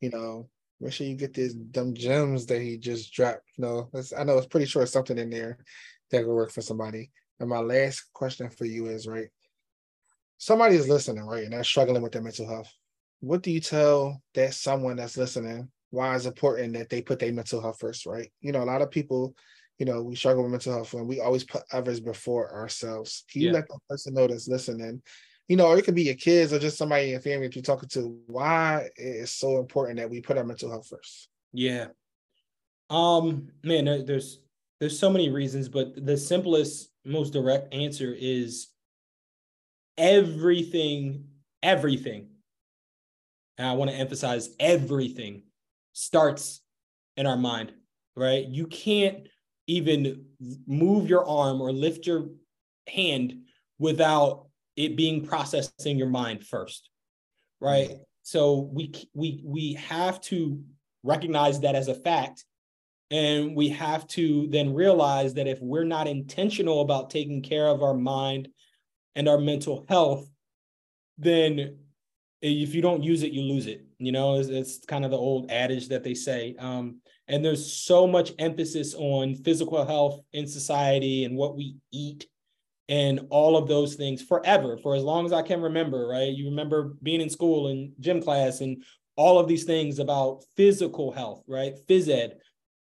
you 0.00 0.10
know, 0.10 0.48
make 0.80 0.92
sure 0.92 1.06
you 1.06 1.14
get 1.14 1.34
these 1.34 1.54
dumb 1.54 1.94
gems 1.94 2.46
that 2.46 2.60
he 2.60 2.76
just 2.76 3.12
dropped. 3.12 3.42
You 3.56 3.64
know, 3.64 3.90
I 4.16 4.24
know 4.24 4.38
it's 4.38 4.46
pretty 4.46 4.66
sure 4.66 4.86
something 4.86 5.18
in 5.18 5.30
there 5.30 5.58
that 6.10 6.26
will 6.26 6.34
work 6.34 6.50
for 6.50 6.62
somebody. 6.62 7.10
And 7.40 7.48
my 7.48 7.58
last 7.58 8.04
question 8.12 8.50
for 8.50 8.64
you 8.64 8.86
is 8.86 9.06
right. 9.06 9.28
Somebody 10.38 10.76
is 10.76 10.88
listening, 10.88 11.24
right? 11.24 11.44
And 11.44 11.52
they're 11.52 11.64
struggling 11.64 12.02
with 12.02 12.12
their 12.12 12.22
mental 12.22 12.48
health. 12.48 12.70
What 13.20 13.42
do 13.42 13.50
you 13.50 13.60
tell 13.60 14.20
that 14.34 14.54
someone 14.54 14.96
that's 14.96 15.16
listening 15.16 15.70
why 15.94 16.14
it's 16.14 16.26
important 16.26 16.74
that 16.74 16.90
they 16.90 17.02
put 17.02 17.18
their 17.18 17.32
mental 17.32 17.60
health 17.60 17.78
first, 17.80 18.06
right? 18.06 18.30
You 18.40 18.52
know, 18.52 18.62
a 18.62 18.64
lot 18.64 18.82
of 18.82 18.90
people, 18.90 19.34
you 19.78 19.86
know, 19.86 20.02
we 20.02 20.16
struggle 20.16 20.42
with 20.42 20.52
mental 20.52 20.72
health 20.74 20.92
and 20.94 21.08
we 21.08 21.20
always 21.20 21.44
put 21.44 21.62
others 21.72 22.00
before 22.00 22.52
ourselves. 22.52 23.24
Can 23.30 23.42
you 23.42 23.48
yeah. 23.48 23.54
let 23.54 23.68
the 23.68 23.78
person 23.88 24.14
know 24.14 24.26
that's 24.26 24.48
listening 24.48 25.02
you 25.48 25.56
know, 25.56 25.66
or 25.66 25.78
it 25.78 25.84
could 25.84 25.94
be 25.94 26.04
your 26.04 26.14
kids 26.14 26.52
or 26.52 26.58
just 26.58 26.78
somebody 26.78 27.04
in 27.04 27.10
your 27.10 27.20
family 27.20 27.46
that 27.46 27.54
you're 27.54 27.62
talking 27.62 27.88
to. 27.90 28.18
Why 28.26 28.88
it's 28.96 29.32
so 29.32 29.58
important 29.58 29.98
that 29.98 30.08
we 30.08 30.20
put 30.20 30.38
our 30.38 30.44
mental 30.44 30.70
health 30.70 30.88
first? 30.88 31.28
Yeah. 31.52 31.88
Um, 32.90 33.48
man, 33.62 33.84
there's 34.06 34.40
there's 34.80 34.98
so 34.98 35.10
many 35.10 35.30
reasons, 35.30 35.68
but 35.68 36.04
the 36.04 36.16
simplest, 36.16 36.90
most 37.04 37.32
direct 37.32 37.72
answer 37.74 38.14
is 38.18 38.68
everything, 39.96 41.26
everything. 41.62 42.28
And 43.58 43.68
I 43.68 43.72
want 43.74 43.90
to 43.90 43.96
emphasize 43.96 44.50
everything 44.58 45.42
starts 45.94 46.60
in 47.16 47.26
our 47.26 47.38
mind, 47.38 47.72
right? 48.14 48.46
You 48.46 48.66
can't 48.66 49.26
even 49.66 50.26
move 50.66 51.08
your 51.08 51.26
arm 51.26 51.60
or 51.60 51.72
lift 51.72 52.06
your 52.06 52.26
hand 52.86 53.34
without 53.78 54.46
it 54.76 54.96
being 54.96 55.24
processed 55.24 55.86
in 55.86 55.96
your 55.98 56.08
mind 56.08 56.44
first 56.44 56.90
right 57.60 57.88
mm-hmm. 57.90 58.02
so 58.22 58.70
we 58.72 58.92
we 59.14 59.42
we 59.44 59.72
have 59.74 60.20
to 60.20 60.62
recognize 61.02 61.60
that 61.60 61.74
as 61.74 61.88
a 61.88 61.94
fact 61.94 62.44
and 63.10 63.54
we 63.54 63.68
have 63.68 64.06
to 64.06 64.46
then 64.48 64.74
realize 64.74 65.34
that 65.34 65.46
if 65.46 65.60
we're 65.60 65.84
not 65.84 66.08
intentional 66.08 66.80
about 66.80 67.10
taking 67.10 67.42
care 67.42 67.68
of 67.68 67.82
our 67.82 67.94
mind 67.94 68.48
and 69.14 69.28
our 69.28 69.38
mental 69.38 69.84
health 69.88 70.28
then 71.18 71.78
if 72.42 72.74
you 72.74 72.82
don't 72.82 73.02
use 73.02 73.22
it 73.22 73.32
you 73.32 73.42
lose 73.42 73.66
it 73.66 73.86
you 74.04 74.12
know 74.12 74.36
it's, 74.38 74.48
it's 74.48 74.84
kind 74.86 75.04
of 75.04 75.10
the 75.10 75.16
old 75.16 75.50
adage 75.50 75.88
that 75.88 76.04
they 76.04 76.14
say 76.14 76.54
um, 76.58 77.00
and 77.28 77.44
there's 77.44 77.72
so 77.72 78.06
much 78.06 78.32
emphasis 78.38 78.94
on 78.94 79.34
physical 79.34 79.84
health 79.84 80.20
in 80.32 80.46
society 80.46 81.24
and 81.24 81.36
what 81.36 81.56
we 81.56 81.76
eat 81.92 82.26
and 82.88 83.26
all 83.30 83.56
of 83.56 83.66
those 83.66 83.94
things 83.94 84.22
forever 84.22 84.76
for 84.76 84.94
as 84.94 85.02
long 85.02 85.24
as 85.24 85.32
I 85.32 85.42
can 85.42 85.62
remember, 85.62 86.06
right? 86.06 86.32
You 86.32 86.46
remember 86.46 86.94
being 87.02 87.20
in 87.20 87.30
school 87.30 87.68
and 87.68 87.92
gym 87.98 88.22
class 88.22 88.60
and 88.60 88.82
all 89.16 89.38
of 89.38 89.48
these 89.48 89.64
things 89.64 89.98
about 89.98 90.44
physical 90.56 91.12
health, 91.12 91.42
right? 91.48 91.74
Phys 91.88 92.08
ed. 92.08 92.36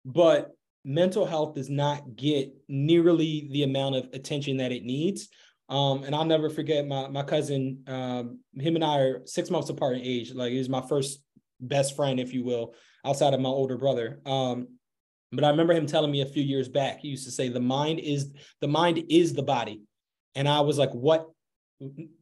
But 0.05 0.51
mental 0.85 1.27
health 1.27 1.55
does 1.55 1.69
not 1.69 2.17
get 2.17 2.53
nearly 2.69 3.49
the 3.53 3.65
amount 3.65 3.97
of 3.97 4.09
attention 4.13 4.57
that 4.59 4.73
it 4.73 4.85
needs. 4.85 5.29
Um, 5.73 6.05
and 6.05 6.15
I'll 6.15 6.27
never 6.27 6.51
forget 6.51 6.87
my 6.87 7.09
my 7.09 7.23
cousin, 7.23 7.83
um, 7.87 8.41
him 8.55 8.75
and 8.75 8.85
I 8.85 8.99
are 8.99 9.23
six 9.25 9.49
months 9.49 9.71
apart 9.71 9.97
in 9.97 10.03
age. 10.03 10.35
Like 10.35 10.53
he 10.53 10.59
was 10.59 10.69
my 10.69 10.83
first 10.83 11.23
best 11.61 11.97
friend, 11.97 12.21
if 12.21 12.35
you 12.35 12.45
will, 12.45 12.75
outside 13.07 13.33
of 13.33 13.41
my 13.41 13.49
older 13.49 13.79
brother. 13.79 14.21
Um, 14.27 14.69
but 15.33 15.45
I 15.45 15.49
remember 15.49 15.73
him 15.73 15.87
telling 15.87 16.11
me 16.11 16.21
a 16.21 16.27
few 16.27 16.43
years 16.43 16.69
back, 16.69 17.01
he 17.01 17.09
used 17.09 17.25
to 17.25 17.31
say, 17.31 17.49
the 17.49 17.59
mind 17.59 18.01
is 18.01 18.35
the 18.61 18.69
mind 18.69 19.03
is 19.09 19.33
the 19.33 19.43
body. 19.43 19.81
And 20.35 20.47
I 20.47 20.61
was 20.61 20.77
like, 20.77 20.93
what? 20.93 21.31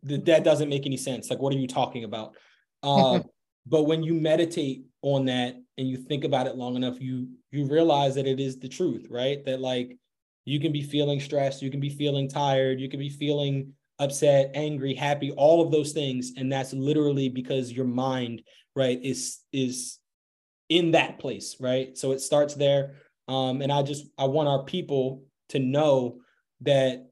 That 0.05 0.45
doesn't 0.45 0.69
make 0.69 0.87
any 0.87 0.97
sense. 0.97 1.29
Like, 1.29 1.41
what 1.41 1.53
are 1.53 1.59
you 1.59 1.67
talking 1.67 2.05
about? 2.05 2.37
Uh, 2.85 3.19
but 3.67 3.83
when 3.83 4.05
you 4.05 4.15
meditate 4.15 4.85
on 5.03 5.25
that 5.25 5.57
and 5.77 5.89
you 5.89 5.97
think 5.97 6.23
about 6.23 6.47
it 6.47 6.55
long 6.55 6.77
enough, 6.77 7.01
you 7.01 7.31
you 7.51 7.67
realize 7.67 8.15
that 8.15 8.29
it 8.29 8.39
is 8.39 8.61
the 8.61 8.69
truth, 8.69 9.09
right? 9.11 9.45
That 9.45 9.61
like 9.61 9.99
you 10.45 10.61
can 10.61 10.73
be 10.73 10.83
feeling 10.83 11.21
stressed, 11.21 11.63
you 11.63 11.71
can 11.71 11.81
be 11.81 11.91
feeling 11.91 12.29
tired, 12.29 12.81
you 12.81 12.89
can 12.89 13.01
be 13.01 13.11
feeling 13.11 13.73
upset, 13.99 14.51
angry, 14.55 14.95
happy, 14.95 15.31
all 15.33 15.61
of 15.61 15.71
those 15.71 15.93
things. 15.93 16.33
And 16.37 16.51
that's 16.51 16.73
literally 16.73 17.29
because 17.29 17.71
your 17.71 17.85
mind, 17.85 18.43
right, 18.75 18.99
is 19.03 19.41
is 19.53 19.99
in 20.69 20.93
that 20.93 21.19
place, 21.19 21.57
right? 21.61 21.97
So 21.97 22.13
it 22.13 22.21
starts 22.21 22.55
there. 22.55 22.97
Um, 23.29 23.61
and 23.61 23.71
I 23.71 23.83
just 23.83 24.07
I 24.19 24.25
want 24.25 24.49
our 24.49 24.65
people 24.65 25.25
to 25.51 25.59
know 25.59 26.21
that, 26.63 27.11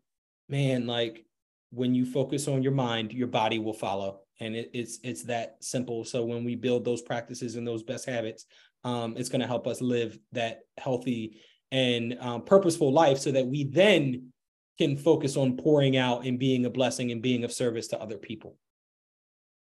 man, 0.48 0.86
like 0.86 1.24
when 1.70 1.94
you 1.94 2.06
focus 2.06 2.48
on 2.48 2.62
your 2.62 2.72
mind, 2.72 3.12
your 3.12 3.28
body 3.28 3.58
will 3.58 3.74
follow. 3.74 4.20
And 4.40 4.54
it, 4.54 4.70
it's 4.72 4.98
it's 5.02 5.24
that 5.24 5.56
simple. 5.60 6.04
So 6.04 6.24
when 6.24 6.44
we 6.44 6.54
build 6.54 6.84
those 6.84 7.02
practices 7.02 7.56
and 7.56 7.66
those 7.66 7.82
best 7.82 8.06
habits, 8.06 8.46
um, 8.84 9.14
it's 9.16 9.28
going 9.28 9.40
to 9.40 9.46
help 9.46 9.66
us 9.66 9.80
live 9.80 10.18
that 10.32 10.60
healthy 10.78 11.40
and 11.70 12.16
um, 12.20 12.42
purposeful 12.42 12.92
life, 12.92 13.18
so 13.18 13.30
that 13.32 13.46
we 13.46 13.64
then 13.64 14.32
can 14.78 14.96
focus 14.96 15.36
on 15.36 15.56
pouring 15.56 15.96
out 15.96 16.24
and 16.24 16.38
being 16.38 16.64
a 16.64 16.70
blessing 16.70 17.10
and 17.10 17.20
being 17.20 17.44
of 17.44 17.52
service 17.52 17.88
to 17.88 18.00
other 18.00 18.16
people. 18.16 18.56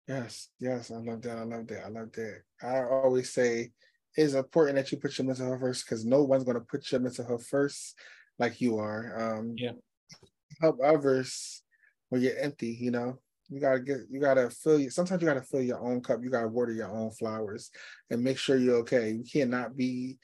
Yes, 0.07 0.49
yes, 0.59 0.91
I 0.91 0.95
love 0.95 1.21
that. 1.21 1.37
I 1.37 1.43
love 1.43 1.67
that. 1.67 1.85
I 1.85 1.89
love 1.89 2.11
that. 2.13 2.41
I 2.61 2.83
always 2.83 3.31
say 3.31 3.71
it's 4.15 4.33
important 4.33 4.75
that 4.75 4.91
you 4.91 4.97
put 4.97 5.17
your 5.17 5.25
mental 5.27 5.47
health 5.47 5.61
first 5.61 5.85
because 5.85 6.05
no 6.05 6.23
one's 6.23 6.43
going 6.43 6.55
to 6.55 6.61
put 6.61 6.91
your 6.91 7.01
mental 7.01 7.25
health 7.25 7.45
first 7.45 7.97
like 8.37 8.61
you 8.61 8.77
are. 8.77 9.37
Um, 9.37 9.55
yeah. 9.57 9.71
Help 10.61 10.79
others 10.83 11.63
when 12.09 12.21
you're 12.21 12.37
empty. 12.37 12.77
You 12.79 12.91
know, 12.91 13.19
you 13.49 13.59
gotta 13.59 13.79
get, 13.79 14.01
you 14.09 14.19
gotta 14.19 14.49
fill 14.49 14.79
you. 14.79 14.89
Sometimes 14.89 15.21
you 15.21 15.27
gotta 15.27 15.41
fill 15.41 15.61
your 15.61 15.79
own 15.79 16.01
cup. 16.01 16.19
You 16.23 16.29
gotta 16.29 16.47
water 16.47 16.71
your 16.71 16.89
own 16.89 17.11
flowers 17.11 17.71
and 18.09 18.23
make 18.23 18.37
sure 18.37 18.57
you're 18.57 18.77
okay. 18.77 19.11
You 19.11 19.23
cannot 19.23 19.75
be. 19.75 20.17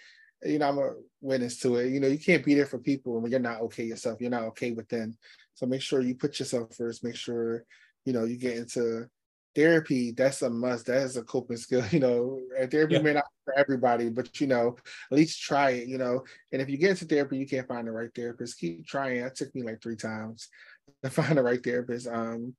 You 0.43 0.59
know, 0.59 0.69
I'm 0.69 0.77
a 0.77 0.93
witness 1.21 1.59
to 1.59 1.77
it. 1.77 1.91
You 1.91 1.99
know, 1.99 2.07
you 2.07 2.19
can't 2.19 2.45
be 2.45 2.55
there 2.55 2.65
for 2.65 2.79
people 2.79 3.19
when 3.19 3.31
you're 3.31 3.39
not 3.39 3.61
okay 3.61 3.83
yourself. 3.83 4.21
You're 4.21 4.29
not 4.29 4.43
okay 4.43 4.71
within. 4.71 5.17
So 5.53 5.65
make 5.65 5.81
sure 5.81 6.01
you 6.01 6.15
put 6.15 6.39
yourself 6.39 6.75
first. 6.75 7.03
Make 7.03 7.15
sure 7.15 7.63
you 8.05 8.13
know 8.13 8.23
you 8.23 8.37
get 8.37 8.57
into 8.57 9.07
therapy 9.55 10.11
that's 10.11 10.41
a 10.41 10.49
must 10.49 10.85
that 10.85 11.03
is 11.03 11.17
a 11.17 11.23
coping 11.23 11.57
skill 11.65 11.83
you 11.91 11.99
know 11.99 12.39
therapy 12.71 12.95
yeah. 12.95 13.01
may 13.01 13.13
not 13.13 13.25
for 13.43 13.57
everybody 13.57 14.09
but 14.09 14.39
you 14.39 14.47
know 14.47 14.75
at 15.11 15.17
least 15.17 15.41
try 15.41 15.71
it 15.71 15.87
you 15.87 15.97
know 15.97 16.23
and 16.51 16.61
if 16.61 16.69
you 16.69 16.77
get 16.77 16.91
into 16.91 17.05
therapy 17.05 17.37
you 17.37 17.47
can't 17.47 17.67
find 17.67 17.87
the 17.87 17.91
right 17.91 18.11
therapist 18.15 18.59
keep 18.59 18.85
trying 18.85 19.17
it 19.17 19.35
took 19.35 19.53
me 19.55 19.63
like 19.63 19.81
three 19.81 19.95
times 19.95 20.49
to 21.03 21.09
find 21.09 21.37
the 21.37 21.43
right 21.43 21.63
therapist 21.63 22.07
um 22.07 22.55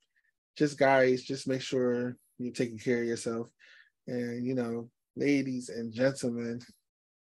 just 0.57 0.79
guys 0.79 1.23
just 1.23 1.49
make 1.49 1.62
sure 1.62 2.16
you're 2.38 2.53
taking 2.53 2.79
care 2.79 3.03
of 3.03 3.09
yourself 3.09 3.49
and 4.07 4.44
you 4.44 4.55
know 4.55 4.88
ladies 5.16 5.68
and 5.68 5.92
gentlemen 5.92 6.61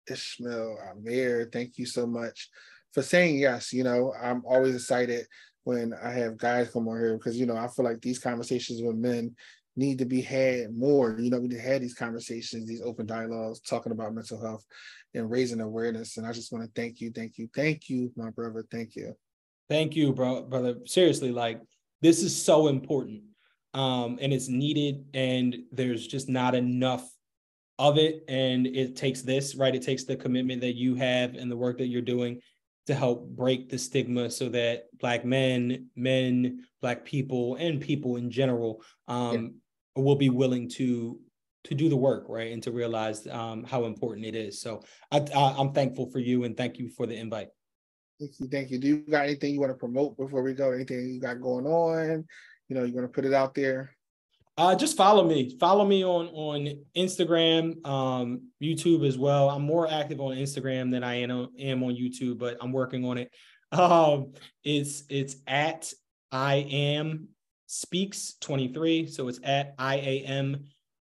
Ismail 0.09 0.77
Amir 0.91 1.49
thank 1.51 1.77
you 1.77 1.85
so 1.85 2.05
much 2.07 2.49
for 2.93 3.01
saying 3.01 3.37
yes 3.37 3.73
you 3.73 3.83
know 3.83 4.13
i'm 4.21 4.43
always 4.45 4.75
excited 4.75 5.25
when 5.67 5.93
I 6.01 6.11
have 6.11 6.37
guys 6.37 6.69
come 6.69 6.87
on 6.87 6.97
here 6.97 7.17
because 7.17 7.37
you 7.37 7.45
know 7.45 7.57
I 7.57 7.67
feel 7.67 7.83
like 7.83 8.01
these 8.01 8.19
conversations 8.19 8.81
with 8.81 8.95
men 8.95 9.35
need 9.75 9.97
to 9.97 10.05
be 10.05 10.21
had 10.21 10.73
more. 10.73 11.19
You 11.19 11.29
know, 11.29 11.41
we 11.41 11.49
need 11.49 11.57
to 11.57 11.61
have 11.61 11.81
these 11.81 11.93
conversations, 11.93 12.65
these 12.65 12.81
open 12.81 13.05
dialogues, 13.05 13.59
talking 13.59 13.91
about 13.91 14.15
mental 14.15 14.41
health 14.41 14.65
and 15.13 15.29
raising 15.29 15.59
awareness. 15.59 16.15
And 16.15 16.25
I 16.25 16.31
just 16.31 16.53
want 16.53 16.63
to 16.63 16.71
thank 16.81 17.01
you, 17.01 17.11
thank 17.11 17.37
you, 17.37 17.49
thank 17.53 17.89
you, 17.89 18.13
my 18.15 18.29
brother. 18.29 18.65
Thank 18.71 18.95
you. 18.95 19.13
Thank 19.69 19.93
you, 19.93 20.13
bro, 20.13 20.43
brother. 20.43 20.75
Seriously, 20.85 21.33
like 21.33 21.61
this 22.01 22.23
is 22.23 22.41
so 22.41 22.69
important. 22.69 23.23
Um, 23.73 24.17
and 24.21 24.31
it's 24.31 24.47
needed, 24.47 25.03
and 25.13 25.55
there's 25.73 26.07
just 26.07 26.29
not 26.29 26.55
enough 26.55 27.07
of 27.79 27.97
it. 27.97 28.23
And 28.27 28.67
it 28.67 28.95
takes 28.95 29.21
this, 29.21 29.55
right? 29.55 29.75
It 29.75 29.83
takes 29.83 30.03
the 30.03 30.15
commitment 30.15 30.61
that 30.61 30.75
you 30.75 30.95
have 30.95 31.35
and 31.35 31.51
the 31.51 31.57
work 31.57 31.77
that 31.77 31.87
you're 31.87 32.01
doing 32.01 32.41
to 32.87 32.95
help 32.95 33.27
break 33.27 33.69
the 33.69 33.77
stigma 33.77 34.31
so 34.31 34.49
that 34.49 34.85
black 34.99 35.23
men 35.25 35.87
men 35.95 36.65
black 36.81 37.05
people 37.05 37.55
and 37.55 37.81
people 37.81 38.15
in 38.15 38.31
general 38.31 38.81
um, 39.07 39.57
yeah. 39.95 40.03
will 40.03 40.15
be 40.15 40.29
willing 40.29 40.69
to 40.69 41.19
to 41.65 41.75
do 41.75 41.89
the 41.89 41.97
work 41.97 42.25
right 42.29 42.53
and 42.53 42.63
to 42.63 42.71
realize 42.71 43.27
um, 43.27 43.63
how 43.65 43.85
important 43.85 44.25
it 44.25 44.35
is 44.35 44.61
so 44.61 44.81
I, 45.11 45.19
I 45.35 45.55
i'm 45.57 45.73
thankful 45.73 46.09
for 46.09 46.19
you 46.19 46.45
and 46.45 46.55
thank 46.55 46.77
you 46.77 46.89
for 46.89 47.05
the 47.05 47.17
invite 47.17 47.49
thank 48.19 48.39
you 48.39 48.47
thank 48.47 48.71
you 48.71 48.79
do 48.79 48.87
you 48.87 48.97
got 48.99 49.25
anything 49.25 49.53
you 49.53 49.59
want 49.59 49.71
to 49.71 49.77
promote 49.77 50.17
before 50.17 50.41
we 50.41 50.53
go 50.53 50.71
anything 50.71 51.09
you 51.09 51.19
got 51.19 51.41
going 51.41 51.65
on 51.65 52.25
you 52.69 52.75
know 52.75 52.85
you 52.85 52.93
want 52.93 53.05
to 53.05 53.11
put 53.13 53.25
it 53.25 53.33
out 53.33 53.53
there 53.53 53.96
uh, 54.57 54.75
just 54.75 54.97
follow 54.97 55.23
me. 55.23 55.55
Follow 55.59 55.85
me 55.85 56.03
on 56.03 56.27
on 56.27 56.83
Instagram, 56.95 57.85
um, 57.85 58.49
YouTube 58.61 59.07
as 59.07 59.17
well. 59.17 59.49
I'm 59.49 59.61
more 59.61 59.89
active 59.89 60.19
on 60.19 60.35
Instagram 60.35 60.91
than 60.91 61.03
I 61.03 61.21
am, 61.21 61.31
on 61.31 61.95
YouTube, 61.95 62.39
but 62.39 62.57
I'm 62.61 62.71
working 62.71 63.05
on 63.05 63.17
it. 63.17 63.31
Um, 63.69 64.31
it's 64.63 65.03
it's 65.09 65.35
at 65.45 65.91
I 66.31 66.65
am 66.71 67.27
speaks 67.65 68.35
23. 68.39 69.07
So 69.07 69.27
it's 69.27 69.41
at 69.43 69.75
I 69.77 69.95
A 69.97 70.23
M 70.25 70.63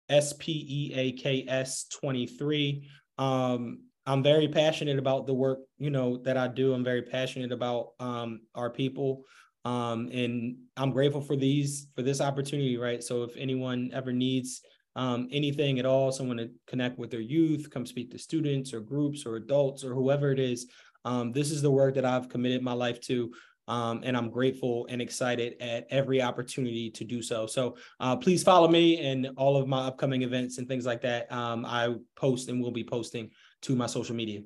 S 0.08 0.32
P 0.32 0.64
E 0.68 0.94
A 0.94 1.12
K 1.12 1.44
S 1.48 1.86
23. 1.92 2.88
Um, 3.18 3.80
I'm 4.06 4.22
very 4.22 4.48
passionate 4.48 4.98
about 4.98 5.26
the 5.26 5.34
work, 5.34 5.60
you 5.78 5.90
know, 5.90 6.18
that 6.18 6.36
I 6.36 6.48
do. 6.48 6.72
I'm 6.72 6.84
very 6.84 7.02
passionate 7.02 7.50
about 7.50 7.94
um, 7.98 8.42
our 8.54 8.70
people. 8.70 9.24
Um, 9.64 10.08
and 10.12 10.56
I'm 10.76 10.90
grateful 10.90 11.20
for 11.20 11.36
these 11.36 11.86
for 11.94 12.02
this 12.02 12.20
opportunity, 12.20 12.76
right? 12.76 13.02
So 13.02 13.22
if 13.22 13.36
anyone 13.36 13.90
ever 13.92 14.12
needs 14.12 14.60
um, 14.96 15.28
anything 15.30 15.78
at 15.78 15.86
all, 15.86 16.12
someone 16.12 16.36
to 16.38 16.50
connect 16.66 16.98
with 16.98 17.10
their 17.10 17.20
youth, 17.20 17.70
come 17.70 17.86
speak 17.86 18.10
to 18.10 18.18
students 18.18 18.74
or 18.74 18.80
groups 18.80 19.24
or 19.24 19.36
adults 19.36 19.84
or 19.84 19.94
whoever 19.94 20.32
it 20.32 20.38
is, 20.38 20.66
um, 21.04 21.32
this 21.32 21.50
is 21.50 21.62
the 21.62 21.70
work 21.70 21.94
that 21.94 22.04
I've 22.04 22.28
committed 22.28 22.62
my 22.62 22.72
life 22.72 23.00
to. 23.02 23.32
Um, 23.68 24.00
and 24.02 24.16
I'm 24.16 24.28
grateful 24.28 24.86
and 24.90 25.00
excited 25.00 25.54
at 25.60 25.86
every 25.88 26.20
opportunity 26.20 26.90
to 26.90 27.04
do 27.04 27.22
so. 27.22 27.46
So 27.46 27.76
uh, 28.00 28.16
please 28.16 28.42
follow 28.42 28.66
me 28.66 28.98
and 28.98 29.30
all 29.36 29.56
of 29.56 29.68
my 29.68 29.86
upcoming 29.86 30.22
events 30.22 30.58
and 30.58 30.66
things 30.66 30.84
like 30.84 31.00
that. 31.02 31.30
Um, 31.30 31.64
I 31.64 31.94
post 32.16 32.48
and 32.48 32.60
will 32.60 32.72
be 32.72 32.82
posting 32.82 33.30
to 33.62 33.76
my 33.76 33.86
social 33.86 34.16
media. 34.16 34.40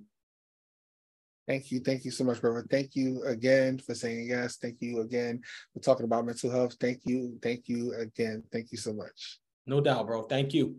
Thank 1.46 1.70
you. 1.70 1.80
Thank 1.80 2.04
you 2.04 2.10
so 2.10 2.24
much, 2.24 2.40
brother. 2.40 2.66
Thank 2.68 2.96
you 2.96 3.22
again 3.24 3.78
for 3.78 3.94
saying 3.94 4.28
yes. 4.28 4.56
Thank 4.56 4.76
you 4.80 5.00
again 5.00 5.40
for 5.72 5.80
talking 5.80 6.04
about 6.04 6.26
mental 6.26 6.50
health. 6.50 6.76
Thank 6.80 7.02
you. 7.04 7.38
Thank 7.42 7.68
you 7.68 7.94
again. 7.94 8.42
Thank 8.52 8.72
you 8.72 8.78
so 8.78 8.92
much. 8.92 9.38
No 9.66 9.80
doubt, 9.80 10.06
bro. 10.06 10.22
Thank 10.24 10.54
you. 10.54 10.76